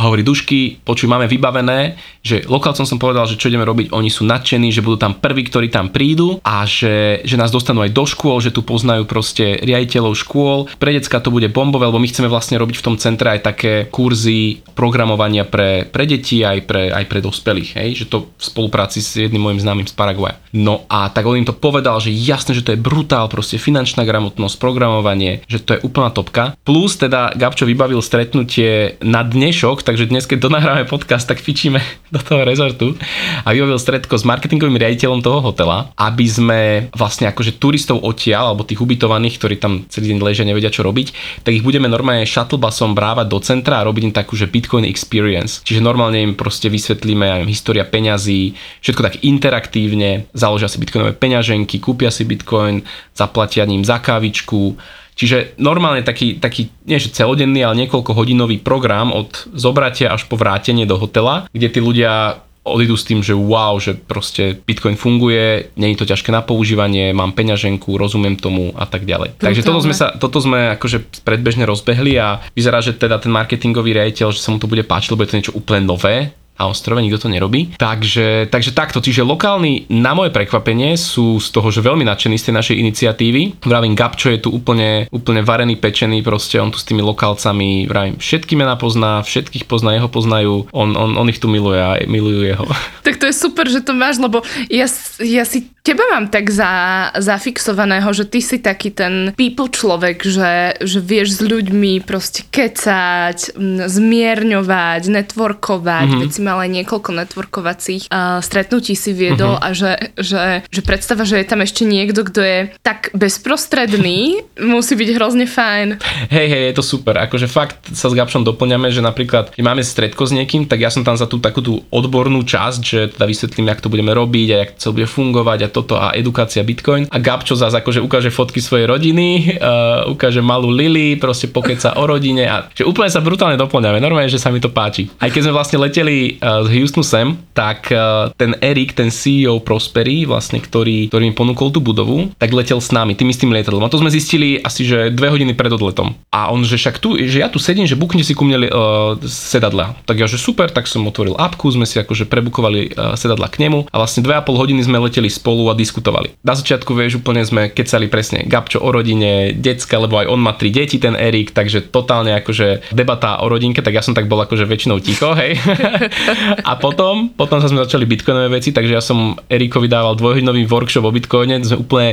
a 0.00 0.08
hovorí, 0.08 0.24
Dušky, 0.24 0.80
počuj, 0.80 1.12
máme 1.12 1.28
vybavené, 1.28 2.00
že 2.24 2.40
lokálcom 2.48 2.88
som 2.88 2.96
povedal, 2.96 3.28
že 3.28 3.36
čo 3.36 3.52
ideme 3.52 3.68
robiť, 3.68 3.92
oni 3.92 4.08
sú 4.08 4.24
nadšení, 4.24 4.72
že 4.72 4.80
budú 4.80 4.96
tam 4.96 5.20
prví, 5.20 5.44
ktorí 5.44 5.68
tam 5.68 5.92
prídu 5.92 6.40
a 6.40 6.64
že, 6.64 7.20
že 7.20 7.36
nás 7.36 7.52
dostanú 7.52 7.84
aj 7.84 7.92
do 7.92 8.08
škôl, 8.08 8.40
že 8.40 8.48
tu 8.48 8.64
poznajú 8.64 9.04
proste 9.04 9.60
riaditeľov 9.60 10.16
škôl. 10.16 10.72
Pre 10.80 10.90
decka 10.96 11.20
to 11.20 11.28
bude 11.28 11.52
bombové, 11.52 11.92
lebo 11.92 12.00
my 12.00 12.08
chceme 12.08 12.32
vlastne 12.32 12.56
robiť 12.56 12.80
v 12.80 12.86
tom 12.88 12.96
centre 12.96 13.28
aj 13.28 13.44
také 13.44 13.72
kurzy 13.92 14.64
programovania 14.72 15.44
pre, 15.44 15.84
pre 15.84 16.08
deti 16.08 16.40
aj 16.40 16.64
pre, 16.64 16.88
aj 16.88 17.04
pre 17.04 17.20
dospelých, 17.20 17.70
hej? 17.76 17.88
že 18.00 18.08
to 18.08 18.32
v 18.32 18.40
spolupráci 18.40 19.04
s 19.04 19.20
jedným 19.20 19.52
môjim 19.52 19.60
známym 19.60 19.84
z 19.84 19.92
Paraguaja. 19.92 20.40
No 20.56 20.88
a 20.88 21.12
tak 21.12 21.28
on 21.28 21.36
im 21.36 21.44
to 21.44 21.52
povedal, 21.52 22.00
že 22.00 22.08
jasne, 22.08 22.56
že 22.56 22.64
to 22.64 22.72
je 22.72 22.80
brutál, 22.80 23.28
proste 23.28 23.60
finančná 23.60 24.08
gramotnosť, 24.08 24.56
programovanie, 24.56 25.44
že 25.44 25.60
to 25.60 25.76
je 25.76 25.84
úplná 25.84 26.08
topka. 26.08 26.56
Plus 26.64 26.96
teda 26.96 27.36
Gabčo 27.36 27.68
vybavil 27.68 28.00
stretnutie 28.00 28.96
na 29.04 29.20
dnešok, 29.20 29.89
takže 29.90 30.06
dnes, 30.06 30.22
keď 30.22 30.46
donahráme 30.46 30.86
podcast, 30.86 31.26
tak 31.26 31.42
fičíme 31.42 31.82
do 32.14 32.22
toho 32.22 32.46
rezortu 32.46 32.94
a 33.42 33.50
vybavil 33.50 33.74
stretko 33.74 34.14
s 34.14 34.22
marketingovým 34.22 34.78
riaditeľom 34.78 35.18
toho 35.18 35.42
hotela, 35.42 35.90
aby 35.98 36.26
sme 36.30 36.60
vlastne 36.94 37.26
akože 37.26 37.58
turistov 37.58 37.98
odtiaľ, 38.06 38.54
alebo 38.54 38.62
tých 38.62 38.78
ubytovaných, 38.78 39.34
ktorí 39.42 39.58
tam 39.58 39.82
celý 39.90 40.14
deň 40.14 40.18
ležia, 40.22 40.46
nevedia 40.46 40.70
čo 40.70 40.86
robiť, 40.86 41.42
tak 41.42 41.58
ich 41.58 41.66
budeme 41.66 41.90
normálne 41.90 42.22
shuttlebusom 42.22 42.94
brávať 42.94 43.26
do 43.26 43.38
centra 43.42 43.82
a 43.82 43.86
robiť 43.90 44.02
im 44.06 44.14
takú, 44.14 44.38
že 44.38 44.46
Bitcoin 44.46 44.86
experience. 44.86 45.58
Čiže 45.66 45.82
normálne 45.82 46.22
im 46.22 46.38
proste 46.38 46.70
vysvetlíme 46.70 47.42
aj 47.42 47.50
história 47.50 47.82
peňazí, 47.82 48.54
všetko 48.86 49.02
tak 49.02 49.14
interaktívne, 49.26 50.30
založia 50.30 50.70
si 50.70 50.78
bitcoinové 50.78 51.18
peňaženky, 51.18 51.82
kúpia 51.82 52.14
si 52.14 52.22
bitcoin, 52.22 52.86
zaplatia 53.18 53.66
ním 53.66 53.82
za 53.82 53.98
kávičku, 53.98 54.78
Čiže 55.20 55.60
normálne 55.60 56.00
taký, 56.00 56.40
taký, 56.40 56.72
nie 56.88 56.96
že 56.96 57.12
celodenný, 57.12 57.60
ale 57.60 57.84
niekoľko 57.84 58.16
hodinový 58.16 58.56
program 58.56 59.12
od 59.12 59.52
zobratia 59.52 60.16
až 60.16 60.24
po 60.24 60.40
vrátenie 60.40 60.88
do 60.88 60.96
hotela, 60.96 61.44
kde 61.52 61.68
tí 61.68 61.76
ľudia 61.84 62.40
odídu 62.64 62.96
s 62.96 63.04
tým, 63.04 63.20
že 63.20 63.36
wow, 63.36 63.76
že 63.76 63.96
proste 63.96 64.56
Bitcoin 64.64 64.96
funguje, 64.96 65.72
nie 65.76 65.92
je 65.92 66.00
to 66.00 66.08
ťažké 66.08 66.28
na 66.32 66.44
používanie, 66.44 67.12
mám 67.16 67.32
peňaženku, 67.32 67.96
rozumiem 67.96 68.36
tomu 68.36 68.72
a 68.76 68.84
tak 68.84 69.08
ďalej. 69.08 69.36
Brutálne. 69.36 69.46
Takže 69.48 69.62
toto 69.64 69.80
sme, 69.80 69.94
sa, 69.96 70.06
toto 70.16 70.38
sme 70.40 70.58
akože 70.76 71.24
predbežne 71.24 71.64
rozbehli 71.64 72.16
a 72.20 72.40
vyzerá, 72.52 72.84
že 72.84 72.96
teda 72.96 73.20
ten 73.20 73.32
marketingový 73.32 73.96
riaditeľ, 73.96 74.32
že 74.32 74.40
sa 74.40 74.52
mu 74.52 74.60
to 74.60 74.68
bude 74.68 74.84
páčiť, 74.84 75.12
lebo 75.12 75.24
je 75.24 75.28
to 75.28 75.36
niečo 75.40 75.56
úplne 75.56 75.84
nové, 75.88 76.32
a 76.60 76.68
ostrove, 76.68 77.00
nikto 77.00 77.24
to 77.24 77.32
nerobí. 77.32 77.72
Takže, 77.80 78.52
takže 78.52 78.76
takto, 78.76 79.00
čiže 79.00 79.24
lokálni 79.24 79.88
na 79.88 80.12
moje 80.12 80.28
prekvapenie 80.28 81.00
sú 81.00 81.40
z 81.40 81.48
toho, 81.48 81.72
že 81.72 81.80
veľmi 81.80 82.04
nadšení 82.04 82.36
z 82.36 82.52
tej 82.52 82.54
našej 82.60 82.76
iniciatívy. 82.76 83.64
Vravím, 83.64 83.96
Gabčo 83.96 84.28
je 84.28 84.44
tu 84.44 84.52
úplne, 84.52 85.08
úplne 85.08 85.40
varený, 85.40 85.80
pečený, 85.80 86.20
proste 86.20 86.60
on 86.60 86.68
tu 86.68 86.76
s 86.76 86.84
tými 86.84 87.00
lokálcami, 87.00 87.88
vravím, 87.88 88.20
všetky 88.20 88.52
mená 88.60 88.76
pozná, 88.76 89.24
všetkých 89.24 89.64
pozná, 89.64 89.96
jeho 89.96 90.12
poznajú, 90.12 90.68
on, 90.76 90.92
on, 90.92 91.16
on 91.16 91.26
ich 91.32 91.40
tu 91.40 91.48
miluje 91.48 91.80
a 91.80 91.96
milujú 92.04 92.44
jeho. 92.44 92.68
Tak 93.00 93.16
to 93.16 93.26
je 93.26 93.34
super, 93.34 93.66
že 93.66 93.80
to 93.82 93.96
máš, 93.96 94.20
lebo 94.22 94.44
ja, 94.70 94.86
ja 95.18 95.42
si 95.42 95.66
teba 95.80 96.04
mám 96.12 96.28
tak 96.28 96.52
za, 96.52 97.08
zafixovaného, 97.16 98.06
že 98.12 98.28
ty 98.28 98.44
si 98.44 98.60
taký 98.60 98.92
ten 98.92 99.32
people 99.34 99.72
človek, 99.72 100.20
že, 100.22 100.76
že 100.84 100.98
vieš 101.00 101.40
s 101.40 101.42
ľuďmi 101.42 102.04
proste 102.04 102.44
kecať, 102.46 103.56
zmierňovať, 103.88 105.02
networkovať, 105.08 106.06
mm-hmm. 106.06 106.20
veď 106.20 106.30
aj 106.58 106.70
niekoľko 106.82 107.10
networkovacích 107.14 108.10
uh, 108.10 108.42
stretnutí 108.42 108.98
si 108.98 109.14
viedol 109.14 109.54
mm-hmm. 109.54 109.70
a 109.70 109.76
že, 109.76 109.92
že, 110.18 110.42
že 110.66 110.80
predstava, 110.82 111.22
že 111.22 111.38
je 111.38 111.46
tam 111.46 111.62
ešte 111.62 111.86
niekto, 111.86 112.26
kto 112.26 112.40
je 112.42 112.58
tak 112.82 113.14
bezprostredný, 113.14 114.42
musí 114.58 114.98
byť 114.98 115.08
hrozne 115.14 115.46
fajn. 115.46 116.00
Hej, 116.32 116.46
hej, 116.50 116.62
je 116.72 116.74
to 116.74 116.84
super. 116.84 117.14
Akože 117.20 117.46
fakt 117.46 117.78
sa 117.92 118.08
s 118.08 118.14
Gabšom 118.16 118.42
doplňame, 118.42 118.88
že 118.88 119.04
napríklad, 119.04 119.52
keď 119.52 119.62
máme 119.62 119.84
stredko 119.84 120.26
s 120.26 120.32
niekým, 120.32 120.64
tak 120.64 120.80
ja 120.80 120.88
som 120.88 121.04
tam 121.04 121.14
za 121.14 121.28
tú 121.28 121.42
takú 121.42 121.60
tú 121.60 121.84
odbornú 121.92 122.40
časť, 122.46 122.80
že 122.80 123.00
teda 123.12 123.26
vysvetlím, 123.28 123.68
jak 123.68 123.82
to 123.84 123.92
budeme 123.92 124.14
robiť 124.16 124.48
a 124.54 124.56
jak 124.64 124.70
to 124.78 124.94
bude 124.94 125.08
fungovať 125.10 125.58
a 125.66 125.68
toto 125.68 125.94
a 125.98 126.14
edukácia 126.16 126.64
Bitcoin. 126.64 127.10
A 127.10 127.18
Gabčo 127.20 127.58
zase 127.58 127.82
akože 127.82 128.00
ukáže 128.00 128.30
fotky 128.32 128.62
svojej 128.62 128.86
rodiny, 128.86 129.28
uh, 129.60 130.08
ukáže 130.08 130.40
malú 130.40 130.72
Lily, 130.72 131.18
proste 131.18 131.50
pokeca 131.50 131.98
o 131.98 132.06
rodine 132.06 132.46
a 132.46 132.70
že 132.70 132.86
úplne 132.86 133.10
sa 133.10 133.20
brutálne 133.20 133.58
doplňame. 133.58 133.98
Normálne, 133.98 134.30
že 134.30 134.38
sa 134.38 134.54
mi 134.54 134.62
to 134.62 134.70
páči. 134.70 135.10
Aj 135.18 135.28
keď 135.28 135.50
sme 135.50 135.56
vlastne 135.56 135.82
leteli 135.82 136.29
uh, 136.38 136.62
z 136.68 136.68
Houstonu 136.78 137.02
sem, 137.02 137.34
tak 137.56 137.90
uh, 137.90 138.30
ten 138.38 138.54
Erik, 138.62 138.94
ten 138.94 139.10
CEO 139.10 139.58
Prospery, 139.58 140.28
vlastne, 140.28 140.62
ktorý, 140.62 141.10
ktorý 141.10 141.32
mi 141.32 141.34
ponúkol 141.34 141.74
tú 141.74 141.82
budovu, 141.82 142.30
tak 142.38 142.54
letel 142.54 142.78
s 142.78 142.94
nami, 142.94 143.18
tým 143.18 143.32
istým 143.32 143.50
lietadlom. 143.50 143.82
A 143.82 143.90
to 143.90 143.98
sme 143.98 144.12
zistili 144.12 144.60
asi, 144.60 144.86
že 144.86 145.10
dve 145.10 145.32
hodiny 145.32 145.56
pred 145.56 145.72
odletom. 145.72 146.14
A 146.30 146.52
on, 146.54 146.62
že 146.62 146.78
však 146.78 147.02
tu, 147.02 147.18
že 147.18 147.42
ja 147.42 147.48
tu 147.50 147.58
sedím, 147.58 147.88
že 147.88 147.98
buknite 147.98 148.28
si 148.28 148.36
ku 148.36 148.46
mne 148.46 148.68
uh, 148.68 149.18
sedadla. 149.24 149.98
Tak 150.06 150.16
ja, 150.20 150.26
že 150.30 150.38
super, 150.38 150.70
tak 150.70 150.86
som 150.86 151.02
otvoril 151.08 151.34
apku, 151.34 151.66
sme 151.72 151.88
si 151.88 151.98
akože 151.98 152.28
prebukovali 152.28 152.94
uh, 152.94 153.18
sedadla 153.18 153.50
k 153.50 153.66
nemu 153.66 153.88
a 153.88 153.96
vlastne 153.96 154.22
2,5 154.22 154.46
hodiny 154.54 154.80
sme 154.84 155.02
leteli 155.02 155.32
spolu 155.32 155.66
a 155.70 155.74
diskutovali. 155.74 156.36
Na 156.44 156.52
začiatku, 156.54 156.92
vieš, 156.92 157.22
úplne 157.22 157.42
sme 157.42 157.72
kecali 157.72 158.06
presne 158.06 158.44
Gabčo 158.44 158.82
o 158.82 158.88
rodine, 158.92 159.56
decka, 159.56 159.96
lebo 159.96 160.20
aj 160.20 160.26
on 160.28 160.40
má 160.40 160.52
tri 160.54 160.68
deti, 160.68 161.00
ten 161.00 161.16
Erik, 161.16 161.56
takže 161.56 161.88
totálne 161.88 162.36
akože 162.38 162.92
debata 162.92 163.40
o 163.40 163.48
rodinke, 163.48 163.80
tak 163.80 163.96
ja 163.96 164.02
som 164.04 164.12
tak 164.12 164.28
bol 164.28 164.40
akože 164.42 164.68
väčšinou 164.68 164.98
ticho, 165.00 165.32
hej. 165.32 165.56
a 166.64 166.72
potom, 166.76 167.30
potom 167.32 167.58
sa 167.60 167.68
sme 167.68 167.82
začali 167.84 168.04
bitcoinové 168.06 168.60
veci, 168.60 168.70
takže 168.70 168.92
ja 168.92 169.02
som 169.02 169.38
Erikovi 169.46 169.86
dával 169.86 170.16
dvojhodinový 170.16 170.66
workshop 170.68 171.06
o 171.06 171.14
bitcoine, 171.14 171.60
sme 171.62 171.80
úplne 171.80 172.10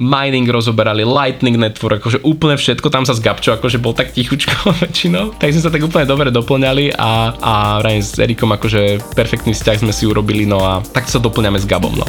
mining 0.00 0.48
rozoberali, 0.48 1.04
lightning 1.04 1.60
network, 1.60 2.00
akože 2.00 2.24
úplne 2.24 2.56
všetko, 2.56 2.88
tam 2.88 3.04
sa 3.04 3.12
s 3.12 3.20
Gabčo 3.20 3.52
akože 3.52 3.76
bol 3.76 3.92
tak 3.92 4.16
tichučko 4.16 4.72
väčšinou, 4.82 5.36
tak 5.36 5.52
sme 5.52 5.62
sa 5.62 5.72
tak 5.72 5.84
úplne 5.84 6.08
dobre 6.08 6.32
doplňali 6.32 6.96
a, 6.96 7.36
a 7.36 7.54
s 7.84 8.16
Erikom 8.16 8.48
akože 8.56 9.12
perfektný 9.12 9.52
vzťah 9.52 9.84
sme 9.84 9.92
si 9.92 10.08
urobili, 10.08 10.48
no 10.48 10.64
a 10.64 10.80
tak 10.80 11.04
sa 11.06 11.20
doplňame 11.20 11.60
s 11.60 11.68
Gabom, 11.68 11.92
no. 11.92 12.08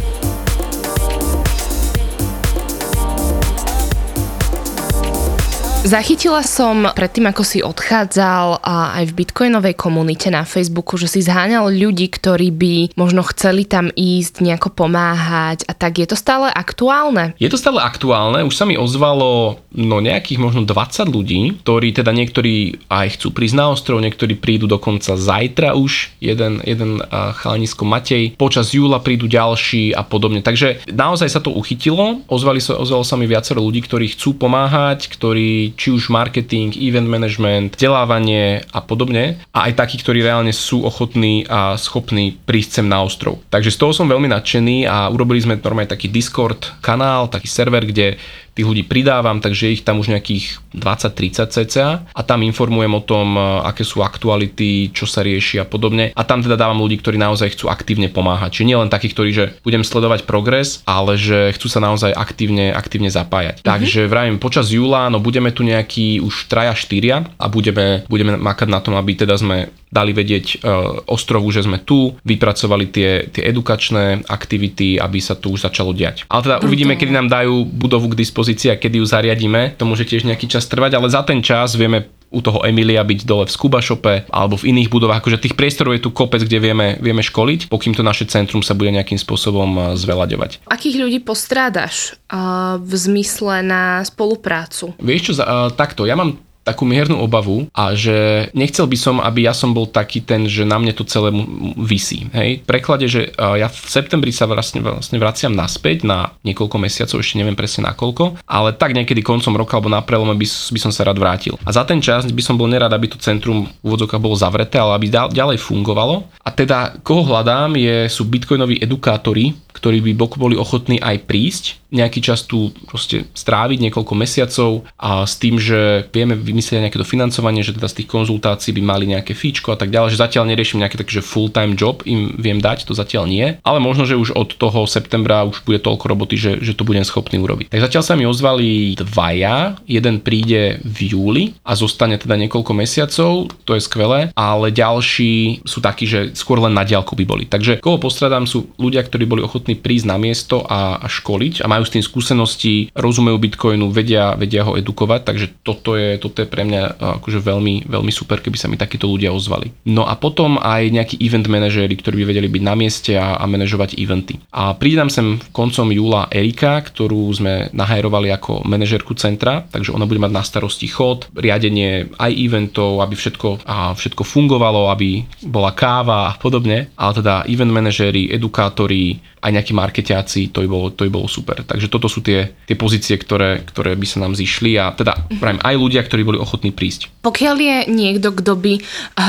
Zachytila 5.81 6.45
som 6.45 6.87
predtým, 6.93 7.25
ako 7.33 7.41
si 7.41 7.59
odchádzal 7.65 8.61
aj 8.61 9.03
v 9.11 9.17
bitcoinovej 9.17 9.73
komunite 9.73 10.29
na 10.29 10.45
Facebooku, 10.45 10.93
že 10.93 11.09
si 11.09 11.25
zháňal 11.25 11.73
ľudí, 11.73 12.05
ktorí 12.05 12.53
by 12.53 12.75
možno 12.93 13.25
chceli 13.33 13.65
tam 13.65 13.89
ísť, 13.89 14.45
nejako 14.45 14.71
pomáhať 14.77 15.65
a 15.65 15.73
tak. 15.73 15.97
Je 15.97 16.05
to 16.05 16.13
stále 16.13 16.47
aktuálne? 16.53 17.33
Je 17.41 17.49
to 17.49 17.57
stále 17.57 17.81
aktuálne. 17.81 18.45
Už 18.45 18.55
sa 18.55 18.69
mi 18.69 18.77
ozvalo 18.77 19.57
no 19.73 19.97
nejakých 19.99 20.37
možno 20.37 20.69
20 20.69 21.09
ľudí, 21.09 21.59
ktorí 21.65 21.97
teda 21.97 22.13
niektorí 22.13 22.85
aj 22.85 23.17
chcú 23.17 23.33
prísť 23.33 23.55
na 23.57 23.73
ostrov, 23.73 24.05
niektorí 24.05 24.37
prídu 24.37 24.69
dokonca 24.69 25.17
zajtra 25.17 25.73
už. 25.73 26.13
Jeden, 26.21 26.61
jeden 26.61 27.01
chalanisko 27.11 27.89
Matej. 27.89 28.37
Počas 28.37 28.71
júla 28.71 29.01
prídu 29.01 29.25
ďalší 29.25 29.97
a 29.97 30.05
podobne. 30.05 30.45
Takže 30.45 30.87
naozaj 30.93 31.27
sa 31.27 31.41
to 31.41 31.51
uchytilo. 31.51 32.21
Ozvali 32.29 32.61
sa, 32.61 32.77
ozvalo 32.77 33.01
sa 33.01 33.17
mi 33.17 33.25
viacero 33.25 33.59
ľudí, 33.59 33.81
ktorí 33.81 34.13
chcú 34.13 34.37
pomáhať, 34.37 35.09
ktorí 35.09 35.70
či 35.75 35.91
už 35.91 36.11
marketing, 36.11 36.75
event 36.77 37.07
management, 37.07 37.75
vzdelávanie 37.75 38.63
a 38.71 38.79
podobne. 38.83 39.39
A 39.55 39.69
aj 39.69 39.79
takí, 39.79 39.95
ktorí 39.99 40.21
reálne 40.21 40.51
sú 40.51 40.83
ochotní 40.83 41.43
a 41.47 41.75
schopní 41.75 42.37
prísť 42.43 42.81
sem 42.81 42.87
na 42.87 43.01
ostrov. 43.01 43.39
Takže 43.49 43.73
z 43.73 43.79
toho 43.79 43.91
som 43.95 44.09
veľmi 44.09 44.29
nadšený 44.29 44.85
a 44.85 45.09
urobili 45.09 45.41
sme 45.41 45.59
normálne 45.59 45.91
taký 45.91 46.11
Discord 46.11 46.79
kanál, 46.83 47.31
taký 47.31 47.47
server, 47.47 47.83
kde 47.87 48.19
tých 48.51 48.67
ľudí 48.67 48.83
pridávam, 48.83 49.39
takže 49.39 49.71
ich 49.71 49.81
tam 49.87 50.03
už 50.03 50.11
nejakých 50.11 50.59
20-30 50.75 51.55
cca 51.55 51.87
a 52.03 52.21
tam 52.21 52.43
informujem 52.43 52.91
o 52.91 53.01
tom, 53.03 53.39
e, 53.39 53.41
aké 53.63 53.87
sú 53.87 54.03
aktuality, 54.03 54.91
čo 54.91 55.07
sa 55.07 55.23
rieši 55.23 55.63
a 55.63 55.65
podobne. 55.65 56.11
A 56.11 56.21
tam 56.27 56.43
teda 56.43 56.59
dávam 56.59 56.83
ľudí, 56.83 56.99
ktorí 56.99 57.15
naozaj 57.15 57.55
chcú 57.55 57.71
aktívne 57.71 58.11
pomáhať. 58.11 58.59
Čiže 58.59 58.67
nie 58.67 58.79
len 58.79 58.91
takí, 58.91 59.07
ktorí, 59.11 59.29
že 59.31 59.45
budem 59.63 59.87
sledovať 59.87 60.27
progres, 60.27 60.83
ale 60.83 61.15
že 61.15 61.55
chcú 61.55 61.67
sa 61.71 61.79
naozaj 61.79 62.11
aktívne, 62.11 62.75
aktívne 62.75 63.07
zapájať. 63.07 63.63
Mm-hmm. 63.63 63.71
Takže 63.71 64.01
vravím, 64.11 64.37
počas 64.37 64.67
júla, 64.71 65.07
no 65.07 65.23
budeme 65.23 65.55
tu 65.55 65.63
nejakí 65.63 66.19
už 66.19 66.51
traja, 66.51 66.75
štyria 66.75 67.23
a 67.39 67.45
budeme, 67.47 68.03
budeme 68.11 68.35
makať 68.35 68.67
na 68.67 68.83
tom, 68.83 68.99
aby 68.99 69.15
teda 69.15 69.39
sme 69.39 69.71
dali 69.91 70.15
vedieť 70.15 70.45
uh, 70.63 71.03
ostrovu, 71.11 71.51
že 71.51 71.67
sme 71.67 71.83
tu, 71.83 72.15
vypracovali 72.23 72.87
tie, 72.87 73.27
tie 73.27 73.43
edukačné 73.51 74.25
aktivity, 74.25 74.95
aby 74.95 75.19
sa 75.19 75.35
tu 75.35 75.51
už 75.53 75.67
začalo 75.67 75.91
diať. 75.91 76.23
Ale 76.31 76.41
teda 76.47 76.57
uvidíme, 76.63 76.95
kedy 76.95 77.11
nám 77.11 77.27
dajú 77.27 77.67
budovu 77.67 78.15
k 78.15 78.19
dispozícii 78.23 78.71
a 78.71 78.79
kedy 78.79 79.03
ju 79.03 79.05
zariadíme. 79.05 79.75
To 79.75 79.83
môže 79.83 80.07
tiež 80.07 80.23
nejaký 80.23 80.47
čas 80.47 80.65
trvať, 80.71 80.95
ale 80.95 81.11
za 81.11 81.21
ten 81.27 81.43
čas 81.43 81.75
vieme 81.75 82.07
u 82.31 82.39
toho 82.39 82.63
Emilia 82.63 83.03
byť 83.03 83.27
dole 83.27 83.43
v 83.43 83.51
Skubašope 83.51 84.31
alebo 84.31 84.55
v 84.55 84.71
iných 84.71 84.87
budovách. 84.87 85.19
Akože 85.19 85.43
tých 85.43 85.59
priestorov 85.59 85.99
je 85.99 86.07
tu 86.07 86.15
kopec, 86.15 86.39
kde 86.39 86.63
vieme, 86.63 86.95
vieme 87.03 87.19
školiť, 87.19 87.67
pokým 87.67 87.91
to 87.91 88.07
naše 88.07 88.25
centrum 88.31 88.63
sa 88.63 88.71
bude 88.71 88.95
nejakým 88.95 89.19
spôsobom 89.19 89.69
eh, 89.75 89.83
zvelaďovať. 89.99 90.63
Akých 90.71 90.97
ľudí 91.03 91.19
postrádaš 91.19 92.15
uh, 92.31 92.79
v 92.79 92.93
zmysle 92.95 93.61
na 93.67 93.99
spoluprácu? 94.07 94.95
Vieš 95.03 95.21
čo, 95.21 95.33
uh, 95.43 95.67
takto, 95.75 96.07
ja 96.07 96.15
mám 96.15 96.39
takú 96.61 96.85
miernu 96.85 97.17
obavu 97.17 97.65
a 97.73 97.97
že 97.97 98.49
nechcel 98.53 98.85
by 98.85 98.97
som, 98.97 99.15
aby 99.17 99.49
ja 99.49 99.53
som 99.53 99.73
bol 99.73 99.89
taký 99.89 100.21
ten, 100.21 100.45
že 100.45 100.61
na 100.61 100.77
mne 100.77 100.93
to 100.93 101.01
celé 101.05 101.33
vysí. 101.77 102.29
Hej? 102.31 102.61
Preklade, 102.69 103.09
že 103.09 103.33
ja 103.33 103.65
v 103.65 103.77
septembri 103.89 104.29
sa 104.29 104.45
vlastne, 104.45 104.81
vlastne 104.85 105.17
vraciam 105.17 105.53
naspäť 105.53 106.05
na 106.05 106.37
niekoľko 106.45 106.77
mesiacov, 106.77 107.21
ešte 107.21 107.41
neviem 107.41 107.57
presne 107.57 107.89
na 107.89 107.97
koľko, 107.97 108.37
ale 108.45 108.77
tak 108.77 108.93
niekedy 108.93 109.25
koncom 109.25 109.57
roka 109.57 109.73
alebo 109.77 109.89
na 109.89 110.05
prelome 110.05 110.37
by, 110.37 110.45
by 110.45 110.79
som 110.79 110.93
sa 110.93 111.05
rád 111.05 111.17
vrátil. 111.17 111.57
A 111.65 111.73
za 111.73 111.81
ten 111.81 111.97
čas 111.97 112.29
by 112.29 112.43
som 112.45 112.55
bol 112.57 112.69
nerad, 112.69 112.93
aby 112.93 113.09
to 113.09 113.17
centrum 113.17 113.65
v 113.81 113.85
úvodzokách 113.85 114.21
bolo 114.21 114.37
zavreté, 114.37 114.77
ale 114.77 115.01
aby 115.01 115.09
ďalej 115.09 115.57
fungovalo. 115.57 116.29
A 116.45 116.49
teda 116.53 117.01
koho 117.01 117.25
hľadám 117.25 117.73
je, 117.73 118.05
sú 118.05 118.29
bitcoinoví 118.29 118.77
edukátori, 118.77 119.57
ktorí 119.71 120.03
by 120.03 120.11
boli 120.37 120.55
ochotní 120.59 120.99
aj 120.99 121.25
prísť, 121.25 121.63
nejaký 121.95 122.19
čas 122.23 122.43
tu 122.43 122.75
proste 122.87 123.27
stráviť 123.31 123.87
niekoľko 123.87 124.13
mesiacov 124.15 124.83
a 124.99 125.23
s 125.23 125.39
tým, 125.39 125.59
že 125.59 126.07
vieme 126.11 126.35
vymyslieť 126.51 126.83
nejaké 126.83 126.99
to 126.99 127.07
financovanie, 127.07 127.63
že 127.63 127.73
teda 127.73 127.87
z 127.87 128.03
tých 128.03 128.11
konzultácií 128.11 128.75
by 128.75 128.83
mali 128.83 129.05
nejaké 129.07 129.31
fíčko 129.31 129.73
a 129.73 129.77
tak 129.79 129.89
ďalej, 129.89 130.13
že 130.13 130.21
zatiaľ 130.21 130.51
neriešim 130.51 130.83
nejaký 130.83 130.99
taký, 130.99 131.23
že 131.23 131.23
full-time 131.23 131.79
job 131.79 132.03
im 132.03 132.35
viem 132.35 132.59
dať, 132.59 132.83
to 132.85 132.93
zatiaľ 132.93 133.25
nie, 133.25 133.55
ale 133.63 133.79
možno, 133.79 134.03
že 134.03 134.19
už 134.19 134.35
od 134.35 134.59
toho 134.59 134.83
septembra 134.83 135.47
už 135.47 135.63
bude 135.63 135.79
toľko 135.79 136.05
roboty, 136.11 136.35
že, 136.35 136.59
že 136.59 136.75
to 136.75 136.83
budem 136.83 137.07
schopný 137.07 137.39
urobiť. 137.39 137.71
Tak 137.71 137.87
zatiaľ 137.87 138.03
sa 138.03 138.13
mi 138.19 138.27
ozvali 138.27 138.99
dvaja, 138.99 139.79
jeden 139.87 140.19
príde 140.19 140.83
v 140.83 141.15
júli 141.15 141.43
a 141.63 141.73
zostane 141.79 142.19
teda 142.19 142.35
niekoľko 142.35 142.71
mesiacov, 142.75 143.47
to 143.63 143.71
je 143.77 143.81
skvelé, 143.81 144.35
ale 144.35 144.73
ďalší 144.75 145.63
sú 145.63 145.79
takí, 145.79 146.03
že 146.09 146.35
skôr 146.35 146.59
len 146.59 146.75
na 146.75 146.83
diálku 146.83 147.15
by 147.15 147.23
boli. 147.23 147.43
Takže 147.47 147.79
koho 147.79 148.01
postradám 148.01 148.49
sú 148.49 148.73
ľudia, 148.75 149.05
ktorí 149.05 149.23
boli 149.23 149.45
ochotní 149.45 149.79
prísť 149.79 150.05
na 150.09 150.17
miesto 150.19 150.65
a, 150.65 150.99
a 150.99 151.07
školiť 151.07 151.63
a 151.63 151.69
majú 151.69 151.87
s 151.87 151.93
tým 151.93 152.03
skúsenosti, 152.03 152.89
rozumejú 152.97 153.37
Bitcoinu, 153.37 153.93
vedia, 153.93 154.33
vedia 154.35 154.65
ho 154.65 154.75
edukovať, 154.75 155.21
takže 155.23 155.45
toto 155.61 155.95
je, 155.95 156.17
toto 156.17 156.40
pre 156.47 156.63
mňa 156.65 157.01
akože 157.21 157.39
veľmi, 157.41 157.89
veľmi 157.89 158.11
super, 158.13 158.39
keby 158.39 158.57
sa 158.57 158.69
mi 158.69 158.77
takíto 158.79 159.09
ľudia 159.09 159.33
ozvali. 159.33 159.73
No 159.89 160.05
a 160.05 160.15
potom 160.15 160.61
aj 160.61 160.89
nejakí 160.93 161.15
event 161.21 161.45
manažéri, 161.49 161.93
ktorí 161.97 162.23
by 162.23 162.25
vedeli 162.35 162.47
byť 162.49 162.63
na 162.63 162.75
mieste 162.77 163.13
a, 163.17 163.37
a 163.37 163.45
manažovať 163.49 163.97
eventy. 163.97 164.37
A 164.53 164.73
príde 164.77 165.01
nám 165.01 165.13
sem 165.13 165.41
koncom 165.51 165.89
júla 165.91 166.31
Erika, 166.31 166.81
ktorú 166.81 167.27
sme 167.33 167.69
nahajrovali 167.73 168.31
ako 168.33 168.63
manažerku 168.65 169.13
centra, 169.17 169.65
takže 169.69 169.91
ona 169.91 170.05
bude 170.07 170.21
mať 170.21 170.31
na 170.31 170.43
starosti 170.45 170.87
chod, 170.87 171.27
riadenie 171.33 172.11
aj 172.17 172.31
eventov, 172.31 173.01
aby 173.01 173.15
všetko, 173.17 173.65
a 173.65 173.93
všetko 173.97 174.23
fungovalo, 174.23 174.89
aby 174.93 175.25
bola 175.45 175.73
káva 175.75 176.31
a 176.31 176.37
podobne, 176.37 176.93
ale 176.95 177.13
teda 177.17 177.45
event 177.49 177.73
manažéri, 177.73 178.31
edukátori, 178.31 179.19
aj 179.41 179.51
nejakí 179.57 179.73
marketiaci, 179.73 180.53
to 180.53 180.61
by 180.63 180.67
bolo, 180.69 180.85
to 180.93 181.09
by 181.09 181.11
bolo 181.11 181.25
super. 181.25 181.65
Takže 181.65 181.89
toto 181.89 182.05
sú 182.05 182.21
tie, 182.21 182.53
tie 182.69 182.77
pozície, 182.77 183.17
ktoré, 183.17 183.65
ktoré 183.65 183.97
by 183.97 184.05
sa 184.05 184.21
nám 184.21 184.37
zišli 184.37 184.77
a 184.77 184.93
teda 184.93 185.17
aj 185.41 185.75
ľudia, 185.75 186.05
ktorí 186.05 186.21
boli 186.31 186.39
ochotní 186.39 186.71
prísť. 186.71 187.11
Pokiaľ 187.21 187.55
je 187.59 187.77
niekto, 187.91 188.31
kto 188.31 188.55
by 188.55 188.73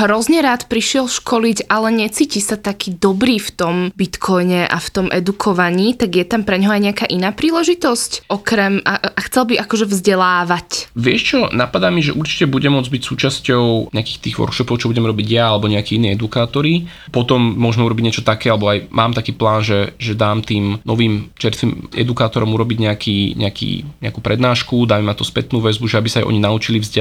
hrozne 0.07 0.41
rád 0.41 0.71
prišiel 0.71 1.11
školiť, 1.11 1.67
ale 1.67 1.91
necíti 1.93 2.39
sa 2.39 2.55
taký 2.55 2.95
dobrý 2.95 3.43
v 3.43 3.51
tom 3.53 3.75
bitcoine 3.93 4.65
a 4.71 4.79
v 4.79 4.89
tom 4.89 5.07
edukovaní, 5.11 5.99
tak 5.99 6.15
je 6.15 6.25
tam 6.25 6.47
pre 6.47 6.63
ňoho 6.63 6.73
aj 6.73 6.83
nejaká 6.89 7.07
iná 7.11 7.35
príležitosť, 7.35 8.31
okrem 8.31 8.81
a, 8.87 9.13
a 9.13 9.21
chcel 9.29 9.51
by 9.51 9.61
akože 9.61 9.91
vzdelávať. 9.91 10.95
Vieš 10.97 11.21
čo, 11.21 11.39
napadá 11.53 11.93
mi, 11.93 12.01
že 12.01 12.17
určite 12.17 12.49
bude 12.49 12.71
môcť 12.71 12.89
byť 12.89 13.03
súčasťou 13.03 13.93
nejakých 13.93 14.19
tých 14.23 14.37
workshopov, 14.39 14.81
čo 14.81 14.89
budem 14.89 15.05
robiť 15.05 15.27
ja, 15.29 15.53
alebo 15.53 15.69
nejakí 15.69 16.01
iní 16.01 16.15
edukátori. 16.15 16.89
Potom 17.13 17.59
môžeme 17.59 17.85
urobiť 17.85 18.05
niečo 18.09 18.23
také, 18.25 18.49
alebo 18.49 18.73
aj 18.73 18.89
mám 18.89 19.13
taký 19.13 19.37
plán, 19.37 19.61
že, 19.61 19.93
že 20.01 20.17
dám 20.17 20.41
tým 20.41 20.81
novým 20.87 21.29
čerstvým 21.37 21.93
edukátorom 21.93 22.55
urobiť 22.57 22.79
nejaký, 22.89 23.19
nejaký, 23.37 24.01
nejakú 24.01 24.21
prednášku, 24.25 24.89
dám 24.89 25.05
ma 25.05 25.19
to 25.19 25.27
spätnú 25.27 25.61
väzbu, 25.61 25.91
že 25.91 25.99
aby 25.99 26.09
sa 26.09 26.21
aj 26.23 26.29
oni 26.31 26.41
naučili 26.41 26.79
vzdelávať. 26.79 26.92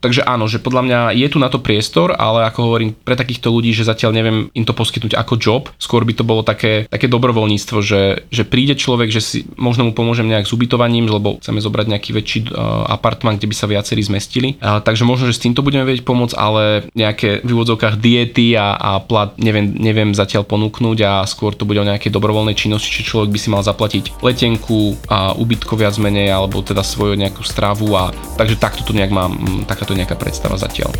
Takže 0.00 0.24
áno, 0.24 0.48
že 0.48 0.62
podľa 0.62 0.82
mňa 0.88 1.00
je 1.18 1.28
tu 1.28 1.36
na 1.36 1.52
to 1.52 1.60
priestor, 1.60 2.16
ale 2.16 2.48
ako 2.48 2.72
hovorím, 2.72 2.96
pre 2.96 3.18
takýchto 3.18 3.52
ľudí, 3.52 3.76
že 3.76 3.84
zatiaľ 3.84 4.16
neviem 4.16 4.38
im 4.56 4.64
to 4.64 4.72
poskytnúť 4.72 5.18
ako 5.18 5.34
job, 5.36 5.62
skôr 5.76 6.06
by 6.08 6.16
to 6.16 6.24
bolo 6.24 6.40
také, 6.40 6.88
také 6.88 7.10
dobrovoľníctvo, 7.10 7.78
že, 7.84 8.02
že 8.32 8.42
príde 8.48 8.78
človek, 8.78 9.12
že 9.12 9.20
si 9.20 9.38
možno 9.58 9.88
mu 9.88 9.92
pomôžem 9.92 10.24
nejak 10.24 10.48
s 10.48 10.54
ubytovaním, 10.54 11.10
lebo 11.10 11.36
chceme 11.42 11.60
zobrať 11.60 11.86
nejaký 11.90 12.10
väčší 12.14 12.40
uh, 12.48 12.88
apartman, 12.88 13.36
kde 13.36 13.50
by 13.50 13.56
sa 13.56 13.66
viacerí 13.68 14.00
zmestili. 14.00 14.56
Uh, 14.62 14.80
takže 14.80 15.04
možno, 15.04 15.28
že 15.28 15.36
s 15.36 15.44
týmto 15.44 15.60
budeme 15.60 15.84
vedieť 15.84 16.06
pomôcť, 16.06 16.34
ale 16.38 16.86
nejaké 16.94 17.42
v 17.42 17.50
úvodzovkách 17.50 17.98
diety 17.98 18.54
a, 18.54 18.76
a 18.78 18.90
plat 19.02 19.34
neviem, 19.36 19.74
neviem 19.74 20.14
zatiaľ 20.14 20.46
ponúknuť 20.46 20.98
a 21.04 21.12
skôr 21.26 21.52
to 21.56 21.66
bude 21.66 21.80
o 21.80 21.88
nejakej 21.88 22.12
dobrovoľnej 22.12 22.56
činnosti, 22.56 22.92
či 22.92 23.02
človek 23.02 23.32
by 23.34 23.38
si 23.40 23.48
mal 23.50 23.62
zaplatiť 23.64 24.22
letenku 24.22 24.94
a 25.10 25.34
ubytko 25.34 25.74
viac 25.74 25.98
menej, 25.98 26.30
alebo 26.30 26.62
teda 26.62 26.84
svoju 26.84 27.18
nejakú 27.18 27.42
stravu 27.42 27.92
a 27.98 28.14
takže 28.38 28.60
takto 28.60 28.86
to 28.86 28.92
nejak 28.94 29.10
mám, 29.10 29.33
takáto 29.66 29.94
nejaká 29.94 30.16
predstava 30.18 30.56
zatiaľ. 30.58 30.90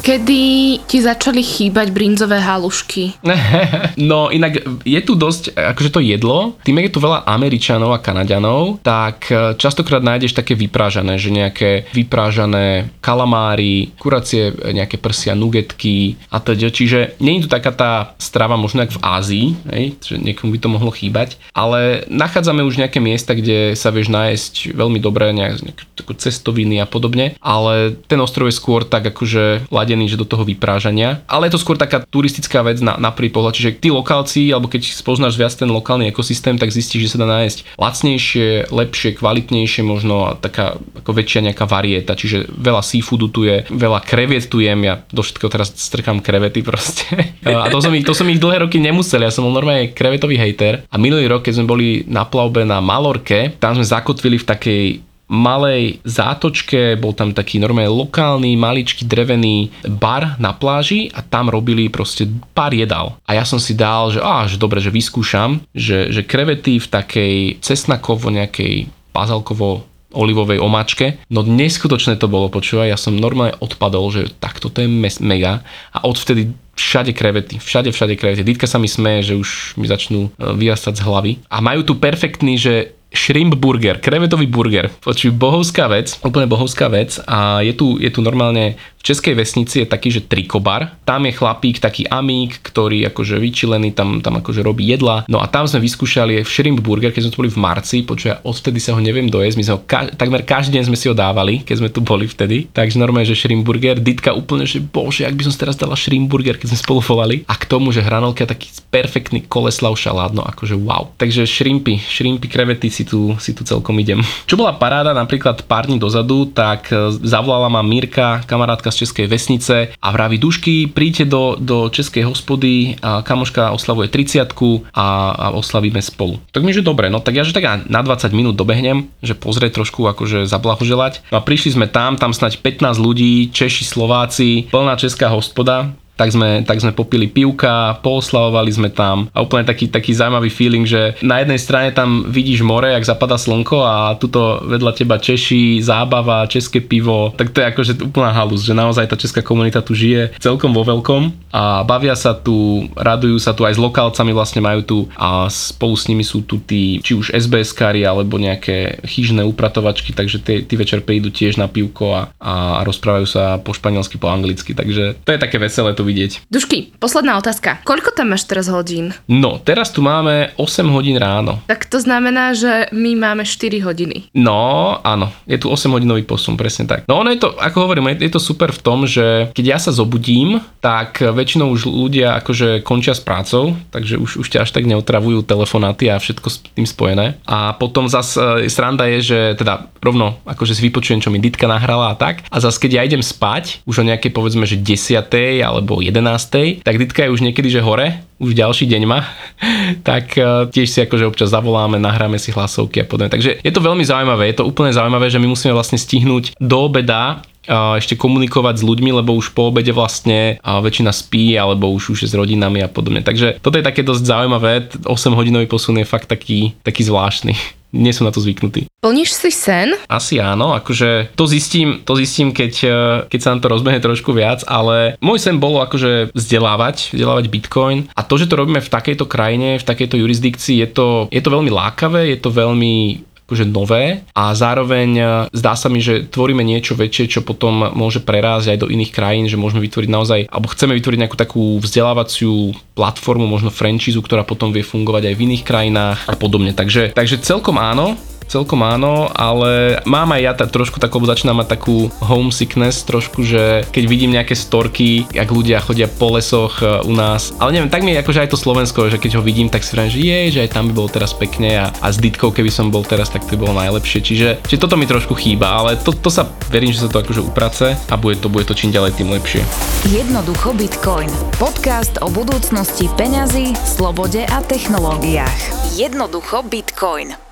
Kedy 0.00 0.44
ti 0.88 0.98
začali 1.04 1.44
chýbať 1.44 1.92
brinzové 1.92 2.40
halušky? 2.40 3.20
no 4.10 4.32
inak 4.32 4.64
je 4.80 5.00
tu 5.04 5.12
dosť, 5.12 5.52
akože 5.52 5.90
to 5.92 6.00
jedlo, 6.00 6.56
tým 6.64 6.80
je 6.80 6.92
tu 6.96 7.04
veľa 7.04 7.28
Američanov 7.28 7.92
a 7.92 8.00
Kanaďanov, 8.00 8.80
tak 8.80 9.28
e, 9.28 9.52
častokrát 9.60 10.00
nájdeš 10.00 10.32
také 10.32 10.56
vyprážané, 10.56 11.20
že 11.20 11.28
nejaké 11.28 11.84
vyprážané 11.92 12.88
kalamári, 13.04 13.92
kuracie, 14.00 14.56
e, 14.56 14.72
nejaké 14.72 14.96
prsia, 14.96 15.36
nugetky 15.36 16.16
a 16.32 16.40
teda. 16.40 16.72
Čiže 16.72 17.20
nie 17.20 17.36
je 17.36 17.44
tu 17.44 17.48
taká 17.52 17.68
tá 17.68 17.92
strava 18.16 18.56
možno 18.56 18.80
v 18.88 18.98
Ázii, 19.04 19.46
hej, 19.68 20.00
že 20.00 20.16
niekomu 20.16 20.56
by 20.56 20.58
to 20.64 20.68
mohlo 20.72 20.88
chýbať, 20.88 21.36
ale 21.52 22.08
nachádzame 22.08 22.64
už 22.64 22.80
nejaké 22.80 23.04
miesta, 23.04 23.36
kde 23.36 23.76
sa 23.76 23.92
vieš 23.92 24.08
nájsť 24.08 24.72
veľmi 24.72 24.96
dobré 24.96 25.36
nejak, 25.36 25.60
nejaké 25.60 25.84
cestoviny 26.16 26.80
a 26.80 26.88
podobne, 26.88 27.36
ale 27.44 27.92
ten 28.08 28.16
ostrov 28.16 28.48
je 28.48 28.56
skôr 28.56 28.88
tak 28.88 29.12
akože 29.12 29.68
naladený, 30.00 30.08
že 30.08 30.20
do 30.20 30.24
toho 30.24 30.48
vyprážania. 30.48 31.20
Ale 31.28 31.46
je 31.46 31.54
to 31.54 31.60
skôr 31.60 31.76
taká 31.76 32.00
turistická 32.08 32.64
vec 32.64 32.80
na, 32.80 32.96
na 32.96 33.12
prvý 33.12 33.28
pohľad. 33.28 33.52
Čiže 33.52 33.76
tí 33.76 33.92
lokálci, 33.92 34.48
alebo 34.48 34.72
keď 34.72 34.96
spoznáš 34.96 35.36
viac 35.36 35.52
ten 35.52 35.68
lokálny 35.68 36.08
ekosystém, 36.08 36.56
tak 36.56 36.72
zistíš, 36.72 37.10
že 37.10 37.10
sa 37.16 37.18
dá 37.20 37.28
nájsť 37.28 37.76
lacnejšie, 37.76 38.72
lepšie, 38.72 39.10
kvalitnejšie, 39.20 39.82
možno 39.84 40.40
taká 40.40 40.80
ako 41.04 41.10
väčšia 41.12 41.52
nejaká 41.52 41.68
varieta. 41.68 42.16
Čiže 42.16 42.48
veľa 42.48 42.80
seafoodu 42.80 43.26
tu 43.28 43.44
je, 43.44 43.68
veľa 43.68 44.00
kreviet 44.00 44.48
tu 44.48 44.64
jem, 44.64 44.80
ja 44.88 45.04
do 45.12 45.20
všetkého 45.20 45.52
teraz 45.52 45.76
strkám 45.76 46.24
krevety 46.24 46.64
proste. 46.64 47.04
A 47.60 47.68
to 47.68 47.84
som, 47.84 47.92
ich, 47.92 48.06
to 48.06 48.16
som 48.16 48.24
ich 48.32 48.40
dlhé 48.40 48.64
roky 48.64 48.80
nemusel, 48.80 49.20
ja 49.20 49.32
som 49.34 49.44
bol 49.44 49.52
normálne 49.52 49.92
krevetový 49.92 50.40
hejter. 50.40 50.86
A 50.88 50.96
minulý 50.96 51.28
rok, 51.28 51.44
keď 51.44 51.60
sme 51.60 51.66
boli 51.68 51.88
na 52.08 52.24
plavbe 52.24 52.64
na 52.64 52.80
Malorke, 52.80 53.52
tam 53.60 53.76
sme 53.76 53.84
zakotvili 53.84 54.40
v 54.40 54.48
takej 54.48 54.84
malej 55.30 56.02
zátočke, 56.02 56.98
bol 56.98 57.14
tam 57.14 57.30
taký 57.30 57.62
normálne 57.62 57.94
lokálny, 57.94 58.58
maličký 58.58 59.06
drevený 59.06 59.70
bar 59.86 60.34
na 60.42 60.50
pláži 60.50 61.06
a 61.14 61.22
tam 61.22 61.46
robili 61.46 61.86
proste 61.86 62.26
pár 62.50 62.74
jedál. 62.74 63.14
A 63.30 63.38
ja 63.38 63.46
som 63.46 63.62
si 63.62 63.78
dal, 63.78 64.10
že 64.10 64.18
á, 64.18 64.50
že 64.50 64.58
dobre, 64.58 64.82
že 64.82 64.90
vyskúšam, 64.90 65.62
že, 65.70 66.10
že 66.10 66.26
krevety 66.26 66.82
v 66.82 66.90
takej 66.90 67.34
cesnakovo 67.62 68.26
nejakej 68.34 68.90
bazalkovo 69.14 69.86
olivovej 70.10 70.58
omáčke. 70.58 71.22
No 71.30 71.46
neskutočné 71.46 72.18
to 72.18 72.26
bolo, 72.26 72.50
počúvaj, 72.50 72.90
ja 72.90 72.98
som 72.98 73.14
normálne 73.14 73.54
odpadol, 73.62 74.10
že 74.10 74.34
takto 74.42 74.66
to 74.66 74.82
je 74.82 74.90
mes- 74.90 75.22
mega 75.22 75.62
a 75.94 76.02
odvtedy 76.02 76.50
všade 76.74 77.12
krevety, 77.14 77.62
všade, 77.62 77.94
všade 77.94 78.14
krevety. 78.18 78.42
Dítka 78.42 78.66
sa 78.66 78.82
mi 78.82 78.90
smeje, 78.90 79.30
že 79.30 79.34
už 79.38 79.78
mi 79.78 79.86
začnú 79.86 80.26
e, 80.26 80.30
vyrastať 80.56 80.98
z 80.98 81.04
hlavy. 81.04 81.32
A 81.52 81.62
majú 81.62 81.84
tu 81.84 81.94
perfektný, 82.00 82.56
že 82.56 82.96
shrimp 83.10 83.54
burger, 83.58 83.98
krevetový 83.98 84.46
burger. 84.46 84.90
Počuj, 85.02 85.34
bohovská 85.34 85.90
vec, 85.90 86.14
úplne 86.22 86.46
bohovská 86.46 86.86
vec 86.88 87.18
a 87.26 87.60
je 87.60 87.74
tu, 87.74 87.98
je 87.98 88.10
tu 88.10 88.22
normálne 88.22 88.78
v 89.00 89.02
Českej 89.08 89.32
vesnici 89.32 89.80
je 89.80 89.88
taký, 89.88 90.12
že 90.12 90.28
trikobar. 90.28 91.00
Tam 91.08 91.24
je 91.24 91.32
chlapík, 91.32 91.80
taký 91.80 92.04
amík, 92.04 92.60
ktorý 92.60 93.08
akože 93.08 93.40
vyčilený, 93.40 93.96
tam, 93.96 94.20
tam 94.20 94.44
akože 94.44 94.60
robí 94.60 94.84
jedla. 94.84 95.24
No 95.24 95.40
a 95.40 95.48
tam 95.48 95.64
sme 95.64 95.80
vyskúšali 95.80 96.44
shrimp 96.44 96.84
burger, 96.84 97.08
keď 97.08 97.24
sme 97.24 97.32
tu 97.32 97.40
boli 97.40 97.48
v 97.48 97.56
marci, 97.64 98.04
počuj, 98.04 98.36
odvtedy 98.44 98.76
sa 98.76 98.92
ho 98.92 99.00
neviem 99.00 99.32
dojesť, 99.32 99.56
my 99.56 99.64
sme 99.64 99.74
ho 99.74 99.80
ka- 99.88 100.12
takmer 100.12 100.44
každý 100.44 100.76
deň 100.76 100.92
sme 100.92 101.00
si 101.00 101.08
ho 101.08 101.16
dávali, 101.16 101.64
keď 101.64 101.76
sme 101.80 101.88
tu 101.88 102.04
boli 102.04 102.28
vtedy. 102.28 102.68
Takže 102.68 103.00
normálne, 103.00 103.24
že 103.24 103.40
shrimp 103.40 103.64
burger, 103.64 103.96
Ditka 103.96 104.36
úplne, 104.36 104.68
že 104.68 104.84
bože, 104.84 105.24
ak 105.24 105.32
by 105.32 105.48
som 105.48 105.52
si 105.56 105.60
teraz 105.64 105.80
dala 105.80 105.96
shrimp 105.96 106.28
burger, 106.28 106.60
keď 106.60 106.76
sme 106.76 106.84
spolu 106.84 107.00
volali. 107.00 107.40
A 107.48 107.56
k 107.56 107.64
tomu, 107.64 107.96
že 107.96 108.04
hranolka 108.04 108.44
taký 108.44 108.68
perfektný 108.92 109.48
koleslav 109.48 109.96
šalát, 109.96 110.36
no 110.36 110.44
akože 110.44 110.76
wow. 110.76 111.08
Takže 111.16 111.48
shrimpy, 111.48 111.96
shrimpy, 112.04 112.52
krevety 112.52 112.92
si 112.92 113.08
tu, 113.08 113.32
si 113.40 113.56
tu 113.56 113.64
celkom 113.64 113.96
idem. 113.96 114.20
Čo 114.44 114.60
bola 114.60 114.76
paráda 114.76 115.16
napríklad 115.16 115.64
pár 115.64 115.88
dní 115.88 115.96
dozadu, 115.96 116.44
tak 116.52 116.92
e, 116.92 117.16
zavolala 117.24 117.72
ma 117.72 117.80
Mirka, 117.80 118.44
kamarátka 118.44 118.89
z 118.90 119.06
Českej 119.06 119.26
vesnice 119.26 119.94
a 119.96 120.08
vraví 120.10 120.38
Dušky, 120.38 120.90
príďte 120.90 121.24
do, 121.30 121.56
do 121.58 121.88
Českej 121.88 122.26
hospody 122.26 122.98
a 123.00 123.22
kamoška 123.22 123.70
oslavuje 123.70 124.10
30 124.10 124.50
a, 124.94 125.08
a 125.32 125.46
oslavíme 125.54 126.02
spolu. 126.02 126.42
Tak 126.50 126.62
mi, 126.62 126.74
že 126.74 126.84
dobre, 126.84 127.08
no 127.08 127.22
tak 127.22 127.38
ja 127.38 127.46
že 127.46 127.56
tak 127.56 127.88
na 127.88 128.00
20 128.02 128.30
minút 128.34 128.58
dobehnem, 128.58 129.08
že 129.22 129.38
pozrieť 129.38 129.80
trošku 129.80 130.04
akože 130.10 130.44
zablahoželať. 130.50 131.26
No 131.30 131.40
a 131.40 131.44
prišli 131.44 131.78
sme 131.78 131.86
tam, 131.86 132.18
tam 132.18 132.34
snať 132.34 132.60
15 132.60 132.98
ľudí, 132.98 133.48
Češi, 133.54 133.86
Slováci, 133.86 134.68
plná 134.68 134.98
česká 134.98 135.30
hospoda, 135.30 135.94
tak 136.20 136.36
sme, 136.36 136.60
tak 136.68 136.84
sme 136.84 136.92
popili 136.92 137.32
pivka, 137.32 137.96
pooslavovali 138.04 138.68
sme 138.68 138.92
tam. 138.92 139.32
A 139.32 139.40
úplne 139.40 139.64
taký, 139.64 139.88
taký 139.88 140.12
zaujímavý 140.12 140.52
feeling, 140.52 140.84
že 140.84 141.16
na 141.24 141.40
jednej 141.40 141.56
strane 141.56 141.88
tam 141.96 142.28
vidíš 142.28 142.60
more, 142.60 142.92
jak 142.92 143.08
zapadá 143.08 143.40
slnko 143.40 143.80
a 143.80 144.12
tuto 144.20 144.60
vedľa 144.68 144.92
teba 144.92 145.16
Češi, 145.16 145.80
zábava, 145.80 146.44
české 146.44 146.84
pivo, 146.84 147.32
tak 147.32 147.56
to 147.56 147.64
je 147.64 147.70
akože 147.72 147.92
úplná 148.04 148.36
halus, 148.36 148.68
že 148.68 148.76
naozaj 148.76 149.08
tá 149.08 149.16
česká 149.16 149.40
komunita 149.40 149.80
tu 149.80 149.96
žije 149.96 150.36
celkom 150.36 150.76
vo 150.76 150.84
veľkom 150.84 151.32
a 151.56 151.80
bavia 151.88 152.12
sa 152.12 152.36
tu, 152.36 152.84
radujú 152.92 153.40
sa 153.40 153.56
tu 153.56 153.64
aj 153.64 153.80
s 153.80 153.80
lokálcami 153.80 154.36
vlastne 154.36 154.60
majú 154.60 154.80
tu 154.84 154.98
a 155.16 155.48
spolu 155.48 155.96
s 155.96 156.04
nimi 156.04 156.22
sú 156.22 156.44
tu 156.44 156.60
tí, 156.60 157.00
či 157.00 157.16
už 157.16 157.32
SBS-kári 157.32 158.04
alebo 158.04 158.36
nejaké 158.36 159.00
chyžné 159.08 159.40
upratovačky, 159.48 160.12
takže 160.12 160.44
tí, 160.44 160.68
tí 160.68 160.74
večer 160.76 161.00
prídu 161.00 161.32
tiež 161.32 161.56
na 161.56 161.66
pivko 161.66 162.12
a, 162.12 162.22
a 162.36 162.52
rozprávajú 162.84 163.26
sa 163.26 163.56
po 163.56 163.72
španielsky, 163.72 164.20
po 164.20 164.28
anglicky, 164.28 164.76
takže 164.76 165.16
to 165.24 165.30
je 165.32 165.40
také 165.40 165.56
veselé 165.56 165.96
to 165.96 166.09
vidieť. 166.10 166.50
Dušky, 166.50 166.98
posledná 166.98 167.38
otázka. 167.38 167.78
Koľko 167.86 168.10
tam 168.10 168.34
máš 168.34 168.50
teraz 168.50 168.66
hodín? 168.66 169.14
No, 169.30 169.62
teraz 169.62 169.94
tu 169.94 170.02
máme 170.02 170.50
8 170.58 170.82
hodín 170.90 171.14
ráno. 171.14 171.62
Tak 171.70 171.86
to 171.86 172.02
znamená, 172.02 172.50
že 172.58 172.90
my 172.90 173.14
máme 173.14 173.46
4 173.46 173.78
hodiny. 173.86 174.34
No, 174.34 174.98
áno, 175.06 175.30
je 175.46 175.62
tu 175.62 175.70
8 175.70 175.86
hodinový 175.94 176.26
posun, 176.26 176.58
presne 176.58 176.90
tak. 176.90 177.06
No 177.06 177.22
ono 177.22 177.30
je 177.30 177.38
to, 177.38 177.54
ako 177.54 177.86
hovorím, 177.86 178.18
je 178.18 178.32
to 178.32 178.42
super 178.42 178.74
v 178.74 178.82
tom, 178.82 179.06
že 179.06 179.54
keď 179.54 179.64
ja 179.64 179.78
sa 179.78 179.94
zobudím, 179.94 180.58
tak 180.82 181.22
väčšinou 181.22 181.70
už 181.70 181.86
ľudia 181.86 182.40
akože 182.42 182.82
končia 182.82 183.14
s 183.14 183.22
prácou, 183.22 183.78
takže 183.94 184.18
už, 184.18 184.42
už 184.42 184.46
ťa 184.50 184.66
až 184.66 184.70
tak 184.74 184.88
neotravujú 184.88 185.46
telefonáty 185.46 186.10
a 186.10 186.18
všetko 186.18 186.48
s 186.50 186.56
tým 186.74 186.88
spojené. 186.88 187.38
A 187.46 187.76
potom 187.76 188.10
zas 188.10 188.34
e, 188.34 188.66
sranda 188.66 189.06
je, 189.06 189.20
že 189.22 189.38
teda 189.60 189.92
rovno 190.00 190.40
akože 190.48 190.74
si 190.74 190.82
vypočujem, 190.88 191.20
čo 191.20 191.28
mi 191.28 191.38
Ditka 191.38 191.68
nahrala 191.68 192.12
a 192.12 192.18
tak. 192.18 192.42
A 192.48 192.56
zas 192.58 192.80
keď 192.80 193.00
ja 193.00 193.02
idem 193.04 193.20
spať, 193.20 193.84
už 193.84 194.00
o 194.00 194.08
nejakej 194.08 194.32
povedzme, 194.32 194.64
že 194.64 194.80
10. 194.80 195.20
alebo 195.60 195.99
11. 196.02 196.82
tak 196.82 196.98
Ditka 196.98 197.24
je 197.24 197.32
už 197.32 197.44
niekedy, 197.44 197.68
že 197.68 197.84
hore, 197.84 198.24
už 198.40 198.56
ďalší 198.56 198.88
deň 198.88 199.02
má, 199.04 199.28
tak 200.08 200.34
e, 200.34 200.72
tiež 200.72 200.88
si 200.88 200.98
akože 201.04 201.28
občas 201.28 201.52
zavoláme, 201.52 202.00
nahráme 202.00 202.40
si 202.40 202.50
hlasovky 202.50 203.04
a 203.04 203.06
podobne. 203.06 203.30
Takže 203.30 203.60
je 203.60 203.72
to 203.72 203.84
veľmi 203.84 204.02
zaujímavé, 204.02 204.50
je 204.50 204.62
to 204.62 204.68
úplne 204.68 204.90
zaujímavé, 204.90 205.28
že 205.28 205.38
my 205.38 205.46
musíme 205.46 205.76
vlastne 205.76 206.00
stihnúť 206.00 206.56
do 206.56 206.76
obeda 206.88 207.44
ešte 207.70 208.16
komunikovať 208.16 208.80
s 208.80 208.86
ľuďmi, 208.86 209.10
lebo 209.22 209.36
už 209.36 209.52
po 209.52 209.68
obede 209.70 209.92
vlastne 209.92 210.58
väčšina 210.64 211.12
spí, 211.12 211.54
alebo 211.54 211.92
už 211.92 212.16
už 212.16 212.18
je 212.26 212.28
s 212.32 212.34
rodinami 212.34 212.82
a 212.82 212.88
podobne. 212.88 213.22
Takže 213.22 213.60
toto 213.60 213.76
je 213.78 213.86
také 213.86 214.02
dosť 214.02 214.24
zaujímavé, 214.26 214.72
8 215.04 215.38
hodinový 215.38 215.70
posun 215.70 216.00
je 216.00 216.08
fakt 216.08 216.26
taký, 216.26 216.74
taký 216.82 217.06
zvláštny. 217.06 217.54
nie 217.90 218.14
sú 218.14 218.22
na 218.22 218.32
to 218.34 218.42
zvyknutí. 218.42 218.86
Plníš 219.00 219.32
si 219.34 219.50
sen? 219.50 219.96
Asi 220.06 220.38
áno, 220.38 220.76
akože 220.76 221.34
to 221.34 221.44
zistím, 221.48 222.04
to 222.06 222.14
zistím 222.14 222.54
keď, 222.54 222.72
eh, 222.84 222.94
keď 223.26 223.38
sa 223.40 223.50
nám 223.54 223.60
to 223.64 223.72
rozbehne 223.72 224.00
trošku 224.02 224.30
viac, 224.36 224.62
ale 224.66 225.16
môj 225.18 225.38
sen 225.40 225.56
bolo 225.58 225.82
akože 225.82 226.34
vzdelávať, 226.36 227.16
vzdelávať 227.16 227.44
Bitcoin 227.48 227.98
a 228.14 228.20
to, 228.22 228.36
že 228.36 228.46
to 228.46 228.58
robíme 228.58 228.80
v 228.82 228.92
takejto 228.92 229.24
krajine, 229.26 229.80
v 229.80 229.88
takejto 229.88 230.20
jurisdikcii, 230.20 230.76
je 230.84 230.88
to, 230.90 231.08
je 231.32 231.40
to 231.42 231.50
veľmi 231.50 231.70
lákavé, 231.72 232.30
je 232.34 232.38
to 232.38 232.50
veľmi 232.52 233.29
akože 233.50 233.66
nové 233.66 234.22
a 234.30 234.54
zároveň 234.54 235.08
e, 235.18 235.24
zdá 235.50 235.74
sa 235.74 235.90
mi, 235.90 235.98
že 235.98 236.30
tvoríme 236.30 236.62
niečo 236.62 236.94
väčšie, 236.94 237.26
čo 237.26 237.40
potom 237.42 237.90
môže 237.98 238.22
prerásť 238.22 238.78
aj 238.78 238.78
do 238.86 238.90
iných 238.94 239.10
krajín, 239.10 239.50
že 239.50 239.58
môžeme 239.58 239.82
vytvoriť 239.82 240.06
naozaj, 240.06 240.40
alebo 240.46 240.70
chceme 240.70 240.94
vytvoriť 240.94 241.18
nejakú 241.18 241.34
takú 241.34 241.82
vzdelávaciu 241.82 242.70
platformu, 242.94 243.50
možno 243.50 243.74
franchízu, 243.74 244.22
ktorá 244.22 244.46
potom 244.46 244.70
vie 244.70 244.86
fungovať 244.86 245.26
aj 245.26 245.34
v 245.34 245.44
iných 245.50 245.66
krajinách 245.66 246.18
a 246.30 246.38
podobne. 246.38 246.70
Takže, 246.70 247.10
takže 247.10 247.42
celkom 247.42 247.82
áno, 247.82 248.14
celkom 248.50 248.82
áno, 248.82 249.30
ale 249.30 250.02
mám 250.02 250.34
aj 250.34 250.40
ja 250.42 250.52
ta, 250.58 250.66
trošku 250.66 250.98
takú, 250.98 251.22
začínam 251.22 251.62
mať 251.62 251.78
takú 251.78 252.10
homesickness 252.18 253.06
trošku, 253.06 253.46
že 253.46 253.86
keď 253.94 254.04
vidím 254.10 254.34
nejaké 254.34 254.58
storky, 254.58 255.30
jak 255.30 255.46
ľudia 255.46 255.78
chodia 255.78 256.10
po 256.10 256.34
lesoch 256.34 256.82
e, 256.82 257.06
u 257.06 257.14
nás, 257.14 257.54
ale 257.62 257.78
neviem, 257.78 257.88
tak 257.88 258.02
mi 258.02 258.18
akože 258.18 258.42
aj 258.42 258.50
to 258.50 258.58
Slovensko, 258.58 259.06
že 259.06 259.22
keď 259.22 259.38
ho 259.38 259.42
vidím, 259.46 259.70
tak 259.70 259.86
si 259.86 259.94
vrajím, 259.94 260.10
že 260.10 260.20
je, 260.20 260.40
že 260.58 260.62
aj 260.66 260.70
tam 260.74 260.90
by 260.90 260.92
bolo 260.98 261.08
teraz 261.08 261.30
pekne 261.30 261.78
a, 261.78 261.86
a 262.02 262.10
s 262.10 262.18
Ditkou, 262.18 262.50
keby 262.50 262.74
som 262.74 262.90
bol 262.90 263.06
teraz, 263.06 263.30
tak 263.30 263.46
to 263.46 263.54
by 263.54 263.70
bolo 263.70 263.78
najlepšie. 263.78 264.18
Čiže, 264.18 264.48
čiže 264.66 264.82
toto 264.82 264.98
mi 264.98 265.06
trošku 265.06 265.38
chýba, 265.38 265.70
ale 265.70 265.94
to, 265.94 266.10
to 266.10 266.28
sa 266.28 266.50
verím, 266.74 266.90
že 266.90 267.06
sa 267.06 267.08
to 267.08 267.22
akože 267.22 267.46
uprace 267.46 267.94
a 267.94 268.14
bude 268.18 268.42
to, 268.42 268.50
bude 268.50 268.66
to 268.66 268.74
čím 268.74 268.90
ďalej 268.90 269.14
tým 269.14 269.30
lepšie. 269.30 269.62
Jednoducho 270.10 270.74
Bitcoin. 270.74 271.30
Podcast 271.54 272.18
o 272.18 272.26
budúcnosti 272.26 273.06
peňazí, 273.14 273.78
slobode 273.86 274.42
a 274.42 274.58
technológiách. 274.66 275.94
Jednoducho 275.94 276.66
Bitcoin. 276.66 277.49